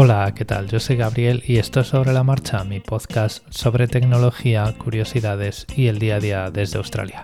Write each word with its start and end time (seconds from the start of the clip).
Hola, 0.00 0.32
¿qué 0.32 0.44
tal? 0.44 0.68
Yo 0.68 0.78
soy 0.78 0.94
Gabriel 0.94 1.42
y 1.44 1.56
esto 1.56 1.80
es 1.80 1.88
Sobre 1.88 2.12
la 2.12 2.22
Marcha, 2.22 2.62
mi 2.62 2.78
podcast 2.78 3.44
sobre 3.50 3.88
tecnología, 3.88 4.72
curiosidades 4.78 5.66
y 5.74 5.88
el 5.88 5.98
día 5.98 6.14
a 6.14 6.20
día 6.20 6.50
desde 6.52 6.78
Australia. 6.78 7.20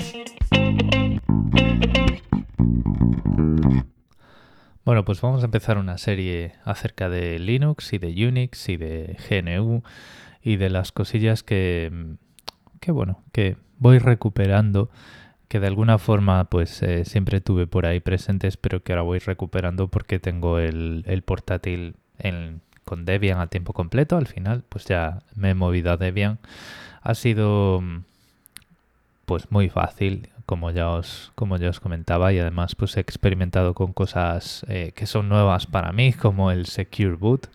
Bueno, 4.85 5.05
pues 5.05 5.21
vamos 5.21 5.43
a 5.43 5.45
empezar 5.45 5.79
una 5.79 5.99
serie 5.99 6.55
acerca 6.65 7.09
de 7.09 7.39
Linux 7.39 7.93
y 7.93 7.99
de 7.99 8.27
Unix 8.27 8.69
y 8.69 8.77
de 8.77 9.19
GNU 9.31 9.85
y 10.43 10.57
de 10.57 10.69
las 10.69 10.91
cosillas 10.91 11.45
que, 11.45 12.17
que 12.81 12.91
bueno, 12.91 13.23
que 13.31 13.57
voy 13.79 14.01
recuperando 14.01 14.91
que 15.47 15.61
de 15.61 15.69
alguna 15.69 15.99
forma 15.99 16.47
pues 16.47 16.83
eh, 16.83 17.05
siempre 17.05 17.41
tuve 17.41 17.69
por 17.69 17.87
ahí 17.87 18.01
presentes, 18.01 18.57
pero 18.57 18.83
que 18.83 18.91
ahora 18.95 19.03
voy 19.03 19.21
recuperando 19.21 19.87
porque 19.87 20.19
tengo 20.19 20.59
el, 20.59 21.23
portátil 21.25 21.95
con 22.85 23.05
Debian 23.05 23.41
a 23.41 23.47
tiempo 23.49 23.73
completo. 23.73 24.17
Al 24.17 24.27
final 24.27 24.63
pues 24.69 24.85
ya 24.85 25.21
me 25.35 25.51
he 25.51 25.55
movido 25.55 25.93
a 25.93 25.97
Debian. 25.97 26.39
Ha 27.03 27.15
sido 27.15 27.83
pues 29.25 29.51
muy 29.51 29.69
fácil, 29.69 30.29
como 30.47 30.71
ya 30.71 30.91
os, 30.91 31.33
como 31.35 31.57
ya 31.57 31.71
os 31.71 31.81
comentaba, 31.81 32.33
y 32.33 32.39
además 32.39 32.75
pues 32.75 32.97
he 32.97 33.01
experimentado 33.01 33.75
con 33.75 33.93
cosas 33.93 34.65
eh, 34.69 34.93
que 34.95 35.07
son 35.07 35.29
nuevas 35.29 35.67
para 35.67 35.93
mí, 35.93 36.13
como 36.13 36.51
el 36.51 36.67
Secure 36.67 37.17
Boot. 37.17 37.49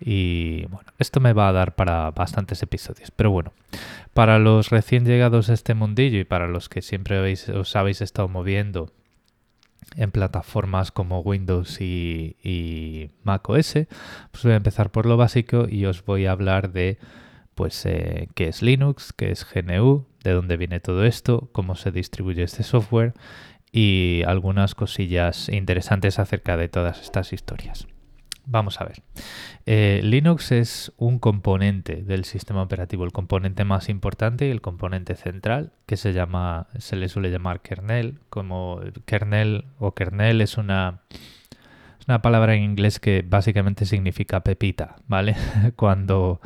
Y 0.00 0.64
bueno, 0.66 0.90
esto 0.98 1.20
me 1.20 1.32
va 1.32 1.48
a 1.48 1.52
dar 1.52 1.74
para 1.74 2.10
bastantes 2.10 2.62
episodios. 2.62 3.10
Pero 3.10 3.30
bueno, 3.30 3.52
para 4.14 4.38
los 4.38 4.70
recién 4.70 5.04
llegados 5.04 5.50
a 5.50 5.54
este 5.54 5.74
mundillo 5.74 6.18
y 6.18 6.24
para 6.24 6.48
los 6.48 6.68
que 6.68 6.82
siempre 6.82 7.18
os 7.54 7.76
habéis 7.76 8.00
estado 8.00 8.28
moviendo 8.28 8.90
en 9.96 10.10
plataformas 10.10 10.90
como 10.92 11.20
Windows 11.20 11.80
y, 11.80 12.36
y 12.42 13.10
Mac 13.22 13.48
OS, 13.48 13.72
pues 14.30 14.44
voy 14.44 14.52
a 14.52 14.56
empezar 14.56 14.90
por 14.90 15.06
lo 15.06 15.16
básico 15.16 15.66
y 15.68 15.86
os 15.86 16.04
voy 16.04 16.26
a 16.26 16.32
hablar 16.32 16.72
de 16.72 16.98
pues 17.54 17.84
eh, 17.86 18.28
qué 18.34 18.48
es 18.48 18.62
Linux, 18.62 19.12
qué 19.12 19.30
es 19.30 19.46
GNU, 19.46 20.06
de 20.24 20.32
dónde 20.32 20.56
viene 20.56 20.80
todo 20.80 21.04
esto, 21.04 21.50
cómo 21.52 21.76
se 21.76 21.90
distribuye 21.90 22.42
este 22.42 22.62
software 22.62 23.14
y 23.72 24.22
algunas 24.26 24.74
cosillas 24.74 25.48
interesantes 25.48 26.18
acerca 26.18 26.56
de 26.56 26.68
todas 26.68 27.00
estas 27.02 27.32
historias. 27.32 27.86
Vamos 28.50 28.80
a 28.80 28.84
ver. 28.84 29.00
Eh, 29.64 30.00
Linux 30.02 30.50
es 30.50 30.92
un 30.96 31.20
componente 31.20 32.02
del 32.02 32.24
sistema 32.24 32.62
operativo, 32.62 33.04
el 33.04 33.12
componente 33.12 33.64
más 33.64 33.88
importante 33.88 34.48
y 34.48 34.50
el 34.50 34.60
componente 34.60 35.14
central, 35.14 35.70
que 35.86 35.96
se 35.96 36.12
llama, 36.12 36.66
se 36.76 36.96
le 36.96 37.08
suele 37.08 37.30
llamar 37.30 37.60
kernel. 37.60 38.18
Como 38.28 38.80
kernel 39.04 39.66
o 39.78 39.94
kernel 39.94 40.40
es 40.40 40.58
una, 40.58 41.02
es 42.00 42.08
una 42.08 42.22
palabra 42.22 42.56
en 42.56 42.64
inglés 42.64 42.98
que 42.98 43.24
básicamente 43.24 43.86
significa 43.86 44.40
pepita, 44.40 44.96
¿vale? 45.06 45.36
Cuando 45.76 46.40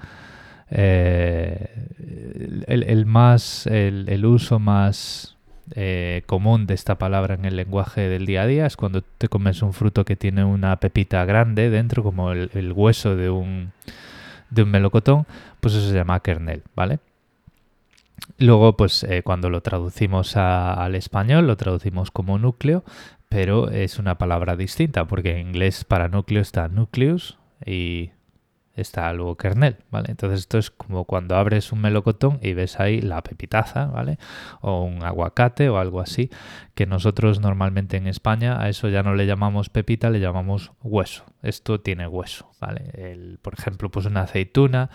eh, 0.68 2.66
el, 2.66 3.06
más, 3.06 3.66
el 3.66 4.26
uso 4.26 4.58
más 4.58 5.33
eh, 5.74 6.22
común 6.26 6.66
de 6.66 6.74
esta 6.74 6.98
palabra 6.98 7.34
en 7.34 7.44
el 7.44 7.56
lenguaje 7.56 8.02
del 8.02 8.26
día 8.26 8.42
a 8.42 8.46
día 8.46 8.66
es 8.66 8.76
cuando 8.76 9.02
te 9.02 9.28
comes 9.28 9.62
un 9.62 9.72
fruto 9.72 10.04
que 10.04 10.16
tiene 10.16 10.44
una 10.44 10.76
pepita 10.76 11.24
grande 11.24 11.70
dentro, 11.70 12.02
como 12.02 12.32
el, 12.32 12.72
hueso 12.72 13.16
de 13.16 13.30
un, 13.30 13.72
de 14.50 14.62
un 14.62 14.70
melocotón, 14.70 15.26
pues 15.60 15.74
eso 15.74 15.88
se 15.88 15.94
llama 15.94 16.20
kernel, 16.20 16.62
¿vale? 16.74 16.98
Luego, 18.38 18.76
pues 18.76 19.04
eh, 19.04 19.22
cuando 19.22 19.50
lo 19.50 19.60
traducimos 19.60 20.36
al 20.36 20.94
español, 20.94 21.46
lo 21.46 21.56
traducimos 21.56 22.10
como 22.10 22.38
núcleo, 22.38 22.84
pero 23.28 23.70
es 23.70 23.98
una 23.98 24.16
palabra 24.16 24.56
distinta, 24.56 25.06
porque 25.06 25.32
en 25.32 25.48
inglés 25.48 25.84
para 25.84 26.08
núcleo 26.08 26.40
está 26.40 26.68
nucleus 26.68 27.38
y 27.64 28.10
está 28.76 29.12
luego 29.12 29.36
kernel, 29.36 29.76
¿vale? 29.90 30.10
Entonces 30.10 30.40
esto 30.40 30.58
es 30.58 30.70
como 30.70 31.04
cuando 31.04 31.36
abres 31.36 31.72
un 31.72 31.80
melocotón 31.80 32.38
y 32.42 32.54
ves 32.54 32.80
ahí 32.80 33.00
la 33.00 33.22
pepitaza, 33.22 33.86
¿vale? 33.86 34.18
O 34.60 34.82
un 34.82 35.04
aguacate 35.04 35.68
o 35.68 35.78
algo 35.78 36.00
así, 36.00 36.30
que 36.74 36.86
nosotros 36.86 37.40
normalmente 37.40 37.96
en 37.96 38.06
España 38.06 38.60
a 38.60 38.68
eso 38.68 38.88
ya 38.88 39.02
no 39.02 39.14
le 39.14 39.26
llamamos 39.26 39.68
pepita, 39.68 40.10
le 40.10 40.20
llamamos 40.20 40.72
hueso. 40.82 41.24
Esto 41.42 41.80
tiene 41.80 42.06
hueso, 42.06 42.50
¿vale? 42.60 42.90
El, 42.94 43.38
por 43.40 43.54
ejemplo, 43.54 43.90
pues 43.90 44.06
una 44.06 44.22
aceituna 44.22 44.90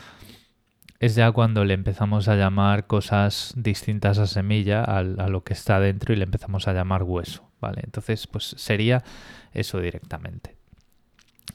es 1.00 1.16
ya 1.16 1.32
cuando 1.32 1.64
le 1.64 1.74
empezamos 1.74 2.28
a 2.28 2.36
llamar 2.36 2.86
cosas 2.86 3.54
distintas 3.56 4.18
a 4.18 4.28
semilla 4.28 4.84
a, 4.84 4.98
a 4.98 5.04
lo 5.04 5.44
que 5.46 5.54
está 5.54 5.80
dentro 5.80 6.14
y 6.14 6.18
le 6.18 6.26
empezamos 6.26 6.68
a 6.68 6.74
llamar 6.74 7.04
hueso, 7.04 7.50
¿vale? 7.62 7.82
Entonces, 7.86 8.28
pues 8.28 8.56
sería 8.58 9.04
eso 9.54 9.80
directamente. 9.80 10.59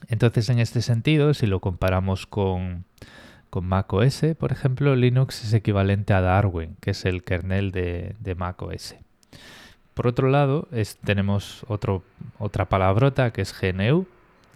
Entonces, 0.07 0.49
en 0.49 0.59
este 0.59 0.81
sentido, 0.81 1.33
si 1.33 1.47
lo 1.47 1.59
comparamos 1.59 2.25
con, 2.27 2.85
con 3.49 3.65
Mac 3.65 3.91
OS, 3.93 4.21
por 4.37 4.51
ejemplo, 4.51 4.95
Linux 4.95 5.43
es 5.43 5.53
equivalente 5.53 6.13
a 6.13 6.21
Darwin, 6.21 6.75
que 6.81 6.91
es 6.91 7.05
el 7.05 7.23
kernel 7.23 7.71
de, 7.71 8.15
de 8.19 8.35
Mac 8.35 8.61
OS. 8.61 8.95
Por 9.93 10.07
otro 10.07 10.29
lado, 10.29 10.67
tenemos 11.05 11.65
otro, 11.67 12.03
otra 12.37 12.67
palabrota 12.67 13.31
que 13.31 13.41
es 13.41 13.55
GNU, 13.57 14.05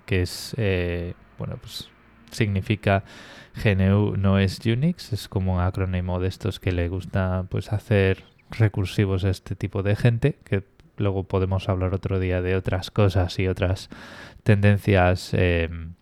que 0.05 0.21
es, 0.23 0.53
eh, 0.57 1.13
bueno, 1.37 1.57
pues 1.61 1.89
significa 2.31 3.03
GNU 3.63 4.17
no 4.17 4.37
es 4.37 4.59
Unix, 4.65 5.13
es 5.13 5.27
como 5.27 5.55
un 5.55 5.61
acrónimo 5.61 6.19
de 6.19 6.27
estos 6.27 6.59
que 6.59 6.71
le 6.71 6.89
gusta 6.89 7.45
pues 7.49 7.71
hacer 7.71 8.25
recursivos 8.51 9.23
a 9.23 9.29
este 9.29 9.55
tipo 9.55 9.81
de 9.81 9.95
gente, 9.95 10.37
que 10.43 10.63
luego 10.99 11.23
podemos 11.23 11.69
hablar 11.69 11.93
otro 11.93 12.19
día 12.19 12.41
de 12.41 12.55
otras 12.55 12.91
cosas 12.91 13.39
y 13.39 13.47
otras 13.47 13.89
tendencias 14.43 15.33
em, 15.33 15.93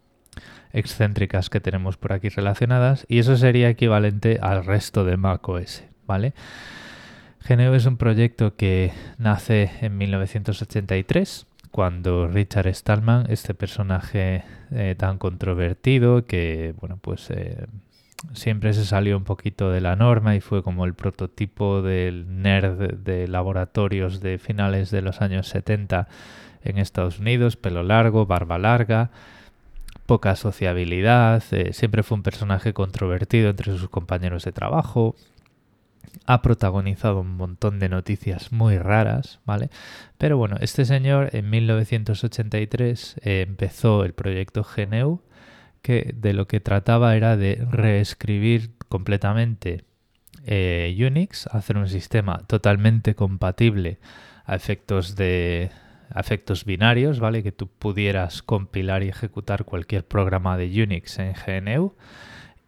excéntricas 0.74 1.50
que 1.50 1.60
tenemos 1.60 1.98
por 1.98 2.14
aquí 2.14 2.30
relacionadas 2.30 3.06
y 3.08 3.20
eso 3.20 3.38
sería 3.38 3.70
equivalente 3.70 4.40
al 4.42 4.66
resto 4.66 5.06
de 5.06 5.18
macOS, 5.18 5.84
¿vale? 6.06 6.34
GNU 7.48 7.74
es 7.74 7.86
un 7.86 7.98
proyecto 7.98 8.56
que 8.56 8.92
nace 9.18 9.72
en 9.82 9.98
1983 9.98 11.48
cuando 11.72 12.28
Richard 12.28 12.74
Stallman, 12.74 13.28
este 13.30 13.54
personaje 13.54 14.44
eh, 14.72 14.96
tan 14.98 15.18
controvertido 15.18 16.26
que, 16.26 16.74
bueno, 16.80 16.98
pues 17.00 17.30
eh, 17.30 17.68
siempre 18.34 18.74
se 18.74 18.86
salió 18.86 19.18
un 19.18 19.24
poquito 19.24 19.72
de 19.72 19.82
la 19.82 19.96
norma 19.96 20.36
y 20.36 20.42
fue 20.42 20.64
como 20.64 20.86
el 20.86 20.94
prototipo 20.94 21.82
del 21.82 22.42
nerd 22.42 22.96
de 23.00 23.28
laboratorios 23.28 24.22
de 24.22 24.38
finales 24.38 24.92
de 24.92 25.02
los 25.02 25.22
años 25.22 25.48
70 25.48 26.08
en 26.64 26.78
Estados 26.78 27.20
Unidos, 27.20 27.56
pelo 27.56 27.84
largo, 27.84 28.26
barba 28.26 28.58
larga, 28.58 29.12
poca 30.06 30.36
sociabilidad, 30.36 31.44
eh, 31.52 31.74
siempre 31.74 32.04
fue 32.04 32.18
un 32.18 32.24
personaje 32.24 32.74
controvertido 32.74 33.50
entre 33.50 33.78
sus 33.78 33.90
compañeros 33.90 34.44
de 34.44 34.52
trabajo, 34.52 35.16
ha 36.26 36.42
protagonizado 36.42 37.22
un 37.22 37.38
montón 37.38 37.80
de 37.80 37.90
noticias 37.90 38.52
muy 38.52 38.78
raras, 38.78 39.40
¿vale? 39.46 39.70
Pero 40.18 40.38
bueno, 40.38 40.58
este 40.60 40.86
señor 40.86 41.30
en 41.34 41.50
1983 41.50 43.18
eh, 43.22 43.46
empezó 43.48 44.04
el 44.04 44.14
proyecto 44.14 44.64
GNU, 44.64 45.22
de 45.88 46.34
lo 46.34 46.48
que 46.48 46.60
trataba 46.60 47.16
era 47.16 47.38
de 47.38 47.66
reescribir 47.70 48.72
completamente 48.90 49.86
eh, 50.46 50.96
Unix, 51.00 51.48
hacer 51.48 51.78
un 51.78 51.90
sistema 51.90 52.40
totalmente 52.48 53.16
compatible 53.16 54.00
a 54.46 54.56
efectos 54.56 55.16
de, 55.16 55.72
efectos 56.16 56.66
binarios, 56.66 57.20
¿vale? 57.20 57.44
Que 57.44 57.52
tú 57.52 57.68
pudieras 57.68 58.42
compilar 58.42 59.04
y 59.04 59.10
ejecutar 59.10 59.66
cualquier 59.66 60.06
programa 60.06 60.58
de 60.58 60.84
Unix 60.84 61.20
en 61.20 61.34
GNU 61.34 61.96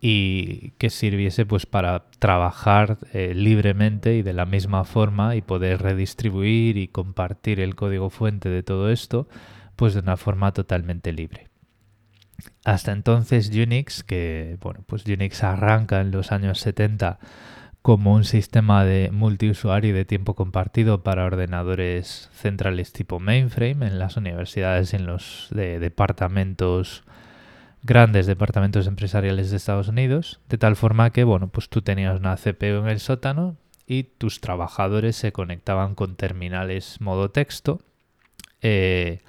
y 0.01 0.71
que 0.77 0.89
sirviese 0.89 1.45
pues 1.45 1.65
para 1.65 2.05
trabajar 2.19 2.97
eh, 3.13 3.33
libremente 3.35 4.15
y 4.15 4.21
de 4.21 4.33
la 4.33 4.45
misma 4.45 4.85
forma 4.85 5.35
y 5.35 5.41
poder 5.41 5.81
redistribuir 5.81 6.77
y 6.77 6.87
compartir 6.87 7.59
el 7.59 7.75
código 7.75 8.09
fuente 8.09 8.49
de 8.49 8.63
todo 8.63 8.89
esto 8.89 9.27
pues 9.75 9.93
de 9.93 10.01
una 10.01 10.17
forma 10.17 10.53
totalmente 10.53 11.11
libre. 11.11 11.48
Hasta 12.65 12.91
entonces 12.91 13.49
Unix, 13.49 14.03
que 14.03 14.57
bueno, 14.61 14.81
pues 14.85 15.05
Unix 15.05 15.43
arranca 15.43 16.01
en 16.01 16.11
los 16.11 16.31
años 16.31 16.59
70 16.59 17.19
como 17.81 18.13
un 18.13 18.25
sistema 18.25 18.83
de 18.83 19.09
multiusuario 19.11 19.91
y 19.91 19.93
de 19.93 20.05
tiempo 20.05 20.35
compartido 20.35 21.01
para 21.01 21.25
ordenadores 21.25 22.29
centrales 22.33 22.91
tipo 22.91 23.19
mainframe 23.19 23.87
en 23.87 23.99
las 23.99 24.17
universidades 24.17 24.93
en 24.93 25.05
los 25.05 25.47
departamentos 25.51 27.03
grandes 27.81 28.27
departamentos 28.27 28.87
empresariales 28.87 29.51
de 29.51 29.57
Estados 29.57 29.87
Unidos, 29.87 30.41
de 30.49 30.57
tal 30.57 30.75
forma 30.75 31.11
que 31.11 31.23
bueno, 31.23 31.47
pues 31.47 31.69
tú 31.69 31.81
tenías 31.81 32.19
una 32.19 32.35
CPU 32.35 32.83
en 32.83 32.89
el 32.89 32.99
sótano 32.99 33.55
y 33.87 34.03
tus 34.03 34.41
trabajadores 34.41 35.15
se 35.15 35.31
conectaban 35.31 35.95
con 35.95 36.15
terminales 36.15 36.99
modo 36.99 37.31
texto 37.31 37.79
eh, 38.61 39.21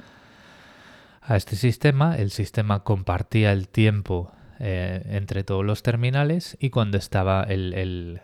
a 1.21 1.37
este 1.37 1.57
sistema. 1.57 2.17
El 2.17 2.31
sistema 2.31 2.83
compartía 2.83 3.53
el 3.53 3.69
tiempo 3.69 4.33
eh, 4.59 5.03
entre 5.07 5.45
todos 5.45 5.65
los 5.65 5.83
terminales 5.83 6.57
y 6.61 6.71
cuando 6.71 6.99
estaba 6.99 7.45
el, 7.45 8.21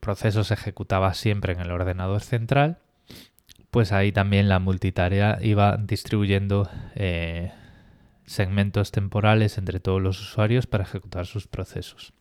proceso 0.00 0.42
se 0.44 0.54
ejecutaba 0.54 1.14
siempre 1.14 1.52
en 1.52 1.60
el 1.60 1.70
ordenador 1.70 2.22
central, 2.22 2.78
pues 3.70 3.92
ahí 3.92 4.10
también 4.10 4.48
la 4.48 4.58
multitarea 4.58 5.38
iba 5.42 5.76
distribuyendo 5.76 6.68
eh, 6.94 7.52
segmentos 8.24 8.90
temporales 8.90 9.58
entre 9.58 9.78
todos 9.78 10.02
los 10.02 10.20
usuarios 10.20 10.66
para 10.66 10.84
ejecutar 10.84 11.26
sus 11.26 11.46
procesos. 11.46 12.12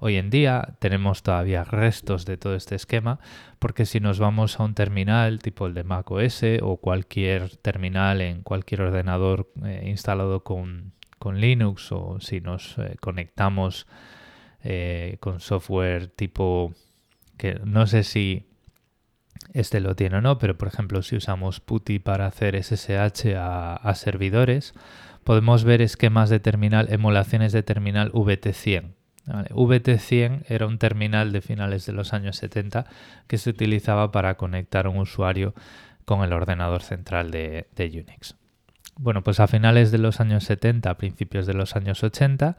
Hoy 0.00 0.16
en 0.16 0.30
día 0.30 0.76
tenemos 0.78 1.22
todavía 1.22 1.64
restos 1.64 2.26
de 2.26 2.36
todo 2.36 2.54
este 2.54 2.74
esquema 2.74 3.18
porque 3.58 3.86
si 3.86 4.00
nos 4.00 4.18
vamos 4.18 4.60
a 4.60 4.64
un 4.64 4.74
terminal 4.74 5.38
tipo 5.40 5.66
el 5.66 5.74
de 5.74 5.84
Mac 5.84 6.10
OS 6.10 6.42
o 6.62 6.76
cualquier 6.76 7.56
terminal 7.56 8.20
en 8.20 8.42
cualquier 8.42 8.82
ordenador 8.82 9.50
eh, 9.64 9.84
instalado 9.86 10.44
con, 10.44 10.94
Linux 11.34 11.90
o 11.90 12.20
si 12.20 12.40
nos 12.40 12.78
eh, 12.78 12.94
conectamos 13.00 13.88
eh, 14.62 15.16
con 15.18 15.40
software 15.40 16.06
tipo 16.06 16.72
que 17.36 17.58
no 17.64 17.88
sé 17.88 18.04
si 18.04 18.46
este 19.52 19.80
lo 19.80 19.94
tiene 19.96 20.18
o 20.18 20.20
no, 20.20 20.38
pero 20.38 20.56
por 20.56 20.68
ejemplo 20.68 21.02
si 21.02 21.16
usamos 21.16 21.60
PuTTY 21.60 21.98
para 21.98 22.26
hacer 22.26 22.62
SSH 22.62 23.34
a, 23.36 23.94
servidores, 23.94 24.74
podemos 25.24 25.64
ver 25.64 25.82
esquemas 25.82 26.30
de 26.30 26.40
terminal, 26.40 26.92
emulaciones 26.92 27.52
de 27.52 27.62
terminal 27.62 28.12
VT100. 28.12 28.95
VT100 29.26 30.44
era 30.48 30.66
un 30.66 30.78
terminal 30.78 31.32
de 31.32 31.40
finales 31.40 31.86
de 31.86 31.92
los 31.92 32.12
años 32.12 32.36
70 32.36 32.86
que 33.26 33.38
se 33.38 33.50
utilizaba 33.50 34.12
para 34.12 34.36
conectar 34.36 34.88
un 34.88 34.98
usuario 34.98 35.54
con 36.04 36.22
el 36.22 36.32
ordenador 36.32 36.82
central 36.82 37.30
de, 37.30 37.66
Unix. 37.78 38.36
Bueno, 38.96 39.22
pues 39.22 39.40
a 39.40 39.46
finales 39.46 39.90
de 39.90 39.98
los 39.98 40.20
años 40.20 40.44
70, 40.44 40.88
a 40.88 40.96
principios 40.96 41.46
de 41.46 41.54
los 41.54 41.76
años 41.76 42.02
80, 42.02 42.56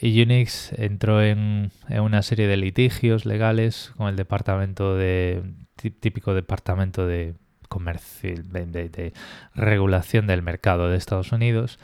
y 0.00 0.22
Unix 0.22 0.72
entró 0.72 1.22
en, 1.22 1.70
una 1.88 2.22
serie 2.22 2.46
de 2.46 2.56
litigios 2.56 3.26
legales 3.26 3.92
con 3.96 4.08
el 4.08 4.16
departamento 4.16 4.96
de 4.96 5.42
típico 6.00 6.34
departamento 6.34 7.06
de 7.06 7.34
comercio 7.68 8.34
de, 8.42 9.12
regulación 9.54 10.26
del 10.26 10.42
mercado 10.42 10.88
de 10.88 10.96
Estados 10.96 11.32
Unidos 11.32 11.78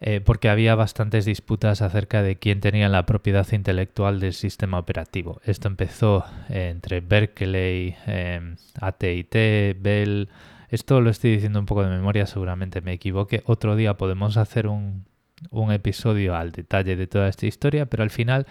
eh, 0.00 0.20
porque 0.20 0.48
había 0.48 0.74
bastantes 0.74 1.24
disputas 1.24 1.82
acerca 1.82 2.22
de 2.22 2.36
quién 2.36 2.60
tenía 2.60 2.88
la 2.88 3.06
propiedad 3.06 3.46
intelectual 3.52 4.20
del 4.20 4.32
sistema 4.32 4.78
operativo. 4.78 5.40
Esto 5.44 5.68
empezó 5.68 6.24
eh, 6.48 6.68
entre 6.70 7.00
Berkeley, 7.00 7.96
eh, 8.06 8.54
AT&T, 8.80 9.76
Bell. 9.80 10.28
Esto 10.68 11.00
lo 11.00 11.10
estoy 11.10 11.32
diciendo 11.32 11.58
un 11.58 11.66
poco 11.66 11.82
de 11.82 11.90
memoria, 11.90 12.26
seguramente 12.26 12.80
me 12.80 12.92
equivoque. 12.92 13.42
Otro 13.46 13.76
día 13.76 13.96
podemos 13.96 14.36
hacer 14.36 14.66
un, 14.66 15.04
un 15.50 15.72
episodio 15.72 16.34
al 16.36 16.52
detalle 16.52 16.96
de 16.96 17.06
toda 17.06 17.28
esta 17.28 17.46
historia, 17.46 17.86
pero 17.86 18.02
al 18.02 18.10
final, 18.10 18.46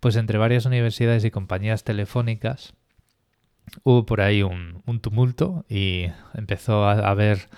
pues 0.00 0.16
entre 0.16 0.38
varias 0.38 0.66
universidades 0.66 1.24
y 1.24 1.30
compañías 1.30 1.84
telefónicas, 1.84 2.74
hubo 3.82 4.06
por 4.06 4.20
ahí 4.20 4.42
un, 4.42 4.82
tumulto 5.00 5.64
y 5.68 6.06
empezó 6.34 6.84
a 6.84 6.92
haber 7.08 7.48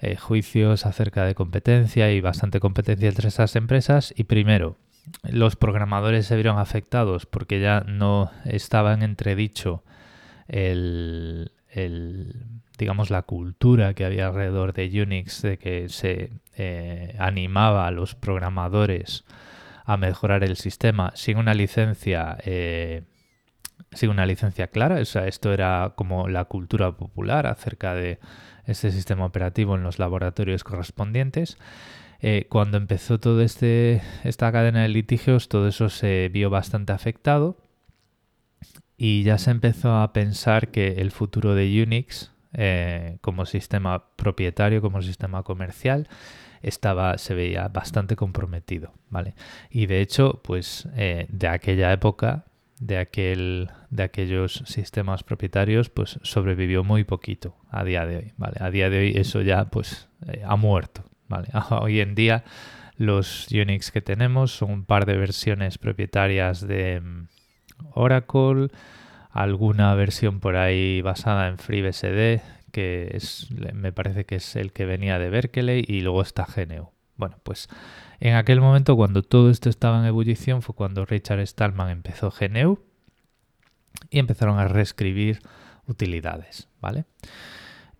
eh, 0.00 0.16
juicios 0.16 0.86
acerca 0.86 1.24
de 1.24 1.34
competencia 1.34 2.12
y 2.12 2.20
bastante 2.20 2.60
competencia 2.60 3.08
entre 3.08 3.28
esas 3.28 3.56
empresas. 3.56 4.12
Y 4.16 4.24
primero, 4.24 4.76
los 5.22 5.56
programadores 5.56 6.26
se 6.26 6.34
vieron 6.34 6.58
afectados 6.58 7.26
porque 7.26 7.60
ya 7.60 7.80
no 7.80 8.30
estaba 8.44 8.92
en 8.92 9.02
entredicho 9.02 9.84
el, 10.48 11.52
el 11.68 12.34
digamos, 12.78 13.10
la 13.10 13.22
cultura 13.22 13.94
que 13.94 14.04
había 14.04 14.28
alrededor 14.28 14.72
de 14.72 15.02
Unix, 15.02 15.42
de 15.42 15.58
que 15.58 15.88
se 15.88 16.32
eh, 16.56 17.14
animaba 17.18 17.86
a 17.86 17.90
los 17.90 18.14
programadores 18.14 19.24
a 19.84 19.96
mejorar 19.96 20.44
el 20.44 20.56
sistema 20.56 21.12
sin 21.14 21.38
una 21.38 21.54
licencia, 21.54 22.36
eh, 22.44 23.04
sin 23.92 24.10
una 24.10 24.26
licencia 24.26 24.66
clara. 24.68 24.96
O 24.96 25.04
sea, 25.04 25.26
esto 25.26 25.52
era 25.52 25.92
como 25.96 26.28
la 26.28 26.44
cultura 26.44 26.92
popular 26.92 27.46
acerca 27.46 27.94
de 27.94 28.18
este 28.66 28.90
sistema 28.90 29.24
operativo 29.24 29.74
en 29.74 29.82
los 29.82 29.98
laboratorios 29.98 30.64
correspondientes. 30.64 31.58
Eh, 32.20 32.46
cuando 32.48 32.76
empezó 32.76 33.20
toda 33.20 33.44
este, 33.44 34.02
esta 34.24 34.50
cadena 34.50 34.82
de 34.82 34.88
litigios, 34.88 35.48
todo 35.48 35.68
eso 35.68 35.88
se 35.88 36.30
vio 36.32 36.50
bastante 36.50 36.92
afectado 36.92 37.56
y 38.96 39.22
ya 39.22 39.38
se 39.38 39.50
empezó 39.50 39.96
a 39.96 40.12
pensar 40.12 40.68
que 40.68 40.94
el 40.98 41.10
futuro 41.10 41.54
de 41.54 41.82
Unix 41.82 42.32
eh, 42.54 43.18
como 43.20 43.44
sistema 43.44 44.16
propietario, 44.16 44.80
como 44.80 45.02
sistema 45.02 45.42
comercial, 45.42 46.08
estaba, 46.62 47.18
se 47.18 47.34
veía 47.34 47.68
bastante 47.68 48.16
comprometido, 48.16 48.94
¿vale? 49.10 49.34
Y 49.70 49.86
de 49.86 50.00
hecho, 50.00 50.40
pues 50.42 50.88
eh, 50.96 51.26
de 51.28 51.48
aquella 51.48 51.92
época, 51.92 52.45
de, 52.78 52.98
aquel, 52.98 53.70
de 53.90 54.02
aquellos 54.02 54.62
sistemas 54.66 55.22
propietarios, 55.22 55.88
pues 55.88 56.18
sobrevivió 56.22 56.84
muy 56.84 57.04
poquito 57.04 57.56
a 57.70 57.84
día 57.84 58.06
de 58.06 58.16
hoy, 58.16 58.32
¿vale? 58.36 58.56
A 58.60 58.70
día 58.70 58.90
de 58.90 58.98
hoy 58.98 59.12
eso 59.16 59.42
ya, 59.42 59.66
pues, 59.66 60.08
eh, 60.26 60.42
ha 60.44 60.56
muerto, 60.56 61.04
¿vale? 61.28 61.48
Hoy 61.70 62.00
en 62.00 62.14
día 62.14 62.44
los 62.96 63.48
Unix 63.50 63.90
que 63.90 64.00
tenemos 64.00 64.52
son 64.52 64.70
un 64.70 64.84
par 64.84 65.06
de 65.06 65.16
versiones 65.16 65.78
propietarias 65.78 66.66
de 66.66 67.00
mm, 67.00 67.28
Oracle, 67.92 68.68
alguna 69.30 69.94
versión 69.94 70.40
por 70.40 70.56
ahí 70.56 71.02
basada 71.02 71.48
en 71.48 71.58
FreeBSD, 71.58 72.40
que 72.72 73.10
es, 73.12 73.48
me 73.74 73.92
parece 73.92 74.24
que 74.24 74.36
es 74.36 74.56
el 74.56 74.72
que 74.72 74.86
venía 74.86 75.18
de 75.18 75.30
Berkeley, 75.30 75.84
y 75.86 76.00
luego 76.00 76.22
está 76.22 76.46
GNU. 76.46 76.95
Bueno, 77.16 77.38
pues 77.42 77.68
en 78.20 78.34
aquel 78.34 78.60
momento, 78.60 78.96
cuando 78.96 79.22
todo 79.22 79.50
esto 79.50 79.68
estaba 79.68 80.00
en 80.00 80.06
ebullición, 80.06 80.62
fue 80.62 80.74
cuando 80.74 81.04
Richard 81.04 81.40
Stallman 81.46 81.90
empezó 81.90 82.30
GNU 82.30 82.78
y 84.10 84.18
empezaron 84.18 84.58
a 84.58 84.68
reescribir 84.68 85.40
utilidades, 85.86 86.68
¿vale? 86.80 87.04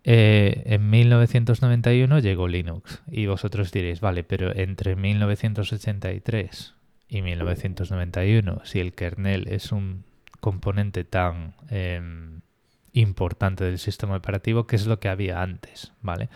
Eh, 0.03 0.63
en 0.67 0.89
1991 0.89 2.19
llegó 2.19 2.47
Linux 2.47 3.01
y 3.11 3.25
vosotros 3.25 3.71
diréis, 3.71 3.99
vale, 3.99 4.23
pero 4.23 4.55
entre 4.55 4.95
1983 4.95 6.75
y 7.09 7.21
1991, 7.21 8.61
si 8.63 8.79
el 8.79 8.93
kernel 8.93 9.47
es 9.49 9.71
un 9.71 10.05
componente 10.39 11.03
tan 11.03 11.55
em, 11.69 12.41
importante 12.99 13.63
del 13.63 13.79
sistema 13.79 14.15
operativo, 14.15 14.67
qué 14.67 14.75
es 14.75 14.87
lo 14.87 14.99
que 14.99 15.09
había 15.09 15.41
antes, 15.41 15.93
¿vale? 16.01 16.29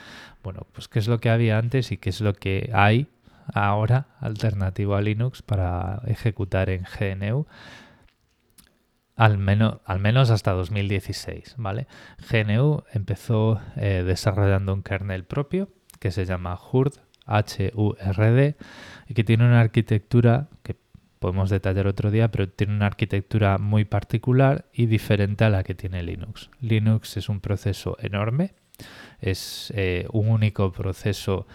Bueno, 0.43 0.67
pues 0.73 0.87
qué 0.87 0.99
es 0.99 1.07
lo 1.07 1.19
que 1.19 1.29
había 1.29 1.57
antes 1.57 1.91
y 1.91 1.97
qué 1.97 2.09
es 2.09 2.21
lo 2.21 2.33
que 2.33 2.69
hay 2.73 3.07
ahora 3.53 4.07
alternativo 4.19 4.95
a 4.95 5.01
Linux 5.01 5.41
para 5.41 6.01
ejecutar 6.05 6.69
en 6.69 6.83
GNU 6.83 7.45
al 9.15 9.37
menos, 9.37 9.81
al 9.85 9.99
menos 9.99 10.31
hasta 10.31 10.51
2016, 10.51 11.55
¿vale? 11.57 11.85
GNU 12.31 12.83
empezó 12.91 13.61
eh, 13.75 14.03
desarrollando 14.05 14.73
un 14.73 14.81
kernel 14.81 15.25
propio 15.25 15.69
que 15.99 16.09
se 16.09 16.25
llama 16.25 16.57
HURD, 16.57 16.93
H-U-R-D, 17.27 18.55
y 19.07 19.13
que 19.13 19.24
tiene 19.24 19.45
una 19.45 19.62
arquitectura 19.62 20.50
que 20.63 20.74
podemos 21.21 21.51
detallar 21.51 21.85
otro 21.85 22.09
día, 22.09 22.31
pero 22.31 22.49
tiene 22.49 22.73
una 22.73 22.87
arquitectura 22.87 23.59
muy 23.59 23.85
particular 23.85 24.65
y 24.73 24.87
diferente 24.87 25.45
a 25.45 25.51
la 25.51 25.63
que 25.63 25.75
tiene 25.75 26.01
Linux. 26.01 26.49
Linux 26.61 27.15
es 27.15 27.29
un 27.29 27.39
proceso 27.39 27.95
enorme, 28.01 28.55
es 29.21 29.71
eh, 29.75 30.07
un 30.11 30.29
único 30.29 30.71
proceso 30.71 31.45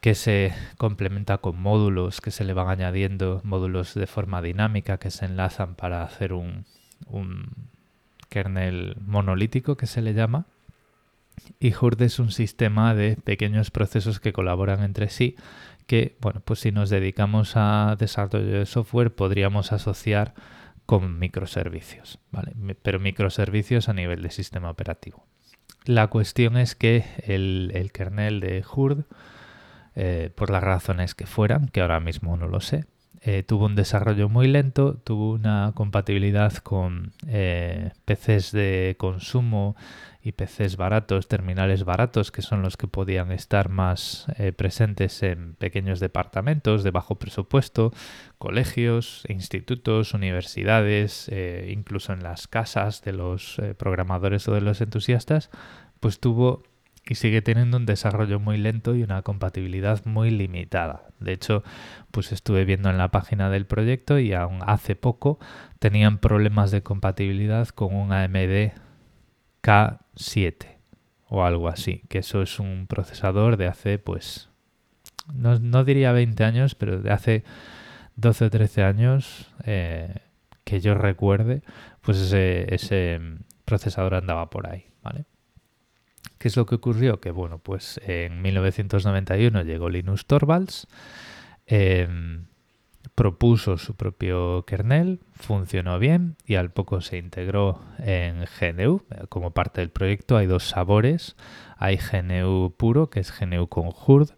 que 0.00 0.14
se 0.14 0.54
complementa 0.78 1.38
con 1.38 1.60
módulos 1.60 2.20
que 2.20 2.30
se 2.30 2.44
le 2.44 2.52
van 2.52 2.68
añadiendo, 2.68 3.40
módulos 3.42 3.94
de 3.94 4.06
forma 4.06 4.40
dinámica 4.40 4.98
que 4.98 5.10
se 5.10 5.24
enlazan 5.24 5.74
para 5.74 6.04
hacer 6.04 6.32
un, 6.32 6.64
un 7.08 7.48
kernel 8.28 8.94
monolítico 9.04 9.76
que 9.76 9.88
se 9.88 10.00
le 10.00 10.14
llama. 10.14 10.46
Y 11.58 11.74
Hurd 11.74 12.00
es 12.02 12.20
un 12.20 12.30
sistema 12.30 12.94
de 12.94 13.16
pequeños 13.16 13.72
procesos 13.72 14.20
que 14.20 14.32
colaboran 14.32 14.84
entre 14.84 15.08
sí 15.08 15.34
que, 15.90 16.16
bueno, 16.20 16.40
pues 16.44 16.60
si 16.60 16.70
nos 16.70 16.88
dedicamos 16.88 17.54
a 17.56 17.96
desarrollo 17.98 18.60
de 18.60 18.64
software 18.64 19.12
podríamos 19.12 19.72
asociar 19.72 20.34
con 20.86 21.18
microservicios, 21.18 22.20
¿vale? 22.30 22.52
Pero 22.80 23.00
microservicios 23.00 23.88
a 23.88 23.92
nivel 23.92 24.22
de 24.22 24.30
sistema 24.30 24.70
operativo. 24.70 25.26
La 25.86 26.06
cuestión 26.06 26.56
es 26.56 26.76
que 26.76 27.04
el, 27.24 27.90
kernel 27.92 28.38
de 28.38 28.62
Hurd, 28.72 29.02
eh, 29.96 30.30
por 30.32 30.50
las 30.50 30.62
razones 30.62 31.16
que 31.16 31.26
fueran, 31.26 31.66
que 31.66 31.80
ahora 31.80 31.98
mismo 31.98 32.36
no 32.36 32.46
lo 32.46 32.60
sé, 32.60 32.84
eh, 33.22 33.42
tuvo 33.42 33.66
un 33.66 33.76
desarrollo 33.76 34.30
muy 34.30 34.48
lento, 34.48 34.94
tuvo 35.04 35.32
una 35.32 35.72
compatibilidad 35.74 36.54
con 36.54 37.12
eh, 37.26 37.90
PCs 38.06 38.52
de 38.52 38.96
consumo 38.98 39.76
y 40.22 40.32
PCs 40.32 40.76
baratos, 40.76 41.28
terminales 41.28 41.84
baratos, 41.84 42.32
que 42.32 42.40
son 42.40 42.62
los 42.62 42.78
que 42.78 42.88
podían 42.88 43.30
estar 43.30 43.68
más 43.68 44.26
eh, 44.38 44.52
presentes 44.52 45.22
en 45.22 45.54
pequeños 45.54 46.00
departamentos 46.00 46.82
de 46.82 46.92
bajo 46.92 47.16
presupuesto, 47.16 47.92
colegios, 48.38 49.24
institutos, 49.28 50.14
universidades, 50.14 51.30
incluso 51.68 52.14
en 52.14 52.22
las 52.22 52.48
casas 52.48 53.02
de 53.02 53.12
los 53.12 53.60
programadores 53.76 54.48
o 54.48 54.54
de 54.54 54.62
los 54.62 54.80
entusiastas, 54.80 55.50
pues 56.00 56.20
tuvo 56.20 56.62
y 57.10 57.16
sigue 57.16 57.42
teniendo 57.42 57.76
un 57.76 57.86
desarrollo 57.86 58.38
muy 58.38 58.56
lento 58.56 58.94
y 58.94 59.02
una 59.02 59.22
compatibilidad 59.22 60.04
muy 60.04 60.30
limitada. 60.30 61.08
De 61.18 61.32
hecho, 61.32 61.64
pues 62.12 62.30
estuve 62.30 62.64
viendo 62.64 62.88
en 62.88 62.98
la 62.98 63.10
página 63.10 63.50
del 63.50 63.66
proyecto 63.66 64.20
y 64.20 64.32
aún 64.32 64.60
hace 64.64 64.94
poco 64.94 65.40
tenían 65.80 66.18
problemas 66.18 66.70
de 66.70 66.84
compatibilidad 66.84 67.66
con 67.70 67.96
un 67.96 68.12
AMD 68.12 68.74
K7 69.60 70.76
o 71.26 71.44
algo 71.44 71.66
así, 71.66 72.04
que 72.08 72.18
eso 72.18 72.42
es 72.42 72.60
un 72.60 72.86
procesador 72.86 73.56
de 73.56 73.66
hace 73.66 73.98
pues 73.98 74.48
no, 75.34 75.82
diría 75.82 76.12
20 76.12 76.44
años, 76.44 76.76
pero 76.76 77.00
de 77.00 77.10
hace 77.10 77.42
12 78.14 78.44
o 78.44 78.50
13 78.50 78.84
años 78.84 79.52
eh, 79.64 80.14
que 80.62 80.80
yo 80.80 80.94
recuerde, 80.94 81.62
pues 82.02 82.18
ese, 82.18 82.72
ese 82.72 83.20
procesador 83.64 84.14
andaba 84.14 84.48
por 84.48 84.68
ahí, 84.68 84.86
¿vale? 85.02 85.24
¿Qué 86.40 86.48
es 86.48 86.56
lo 86.56 86.64
que 86.64 86.76
ocurrió? 86.76 87.20
Que 87.20 87.32
bueno, 87.32 87.58
pues 87.58 88.00
en 88.02 88.40
1991 88.40 89.60
llegó 89.62 89.90
Linus 89.90 90.24
Torvalds, 90.24 90.86
em, 91.66 92.46
propuso 93.14 93.76
su 93.76 93.94
propio 93.94 94.64
kernel, 94.66 95.20
funcionó 95.34 95.98
bien 95.98 96.36
y 96.46 96.54
al 96.54 96.70
poco 96.70 97.02
se 97.02 97.18
integró 97.18 97.82
en 97.98 98.46
GNU. 98.58 99.02
Como 99.28 99.50
parte 99.50 99.82
del 99.82 99.90
proyecto 99.90 100.38
hay 100.38 100.46
dos 100.46 100.64
sabores, 100.64 101.36
hay 101.76 101.98
GNU 101.98 102.74
puro, 102.74 103.10
que 103.10 103.20
es 103.20 103.38
GNU 103.38 103.68
con 103.68 103.90
HURD, 103.90 104.30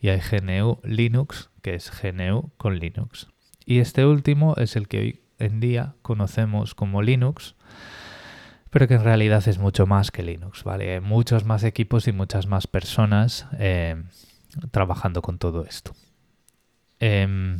y 0.00 0.08
hay 0.08 0.20
GNU 0.20 0.78
Linux, 0.82 1.50
que 1.60 1.74
es 1.74 1.92
GNU 1.92 2.52
con 2.56 2.78
Linux. 2.78 3.28
Y 3.66 3.80
este 3.80 4.06
último 4.06 4.54
es 4.56 4.76
el 4.76 4.88
que 4.88 4.98
hoy 4.98 5.20
en 5.38 5.60
día 5.60 5.94
conocemos 6.00 6.74
como 6.74 7.02
Linux, 7.02 7.54
pero 8.70 8.86
que 8.86 8.94
en 8.94 9.04
realidad 9.04 9.46
es 9.48 9.58
mucho 9.58 9.86
más 9.86 10.10
que 10.10 10.22
Linux, 10.22 10.64
¿vale? 10.64 10.94
Hay 10.94 11.00
muchos 11.00 11.44
más 11.44 11.64
equipos 11.64 12.06
y 12.06 12.12
muchas 12.12 12.46
más 12.46 12.66
personas 12.66 13.46
eh, 13.58 14.02
trabajando 14.70 15.22
con 15.22 15.38
todo 15.38 15.64
esto. 15.64 15.92
Em, 17.00 17.58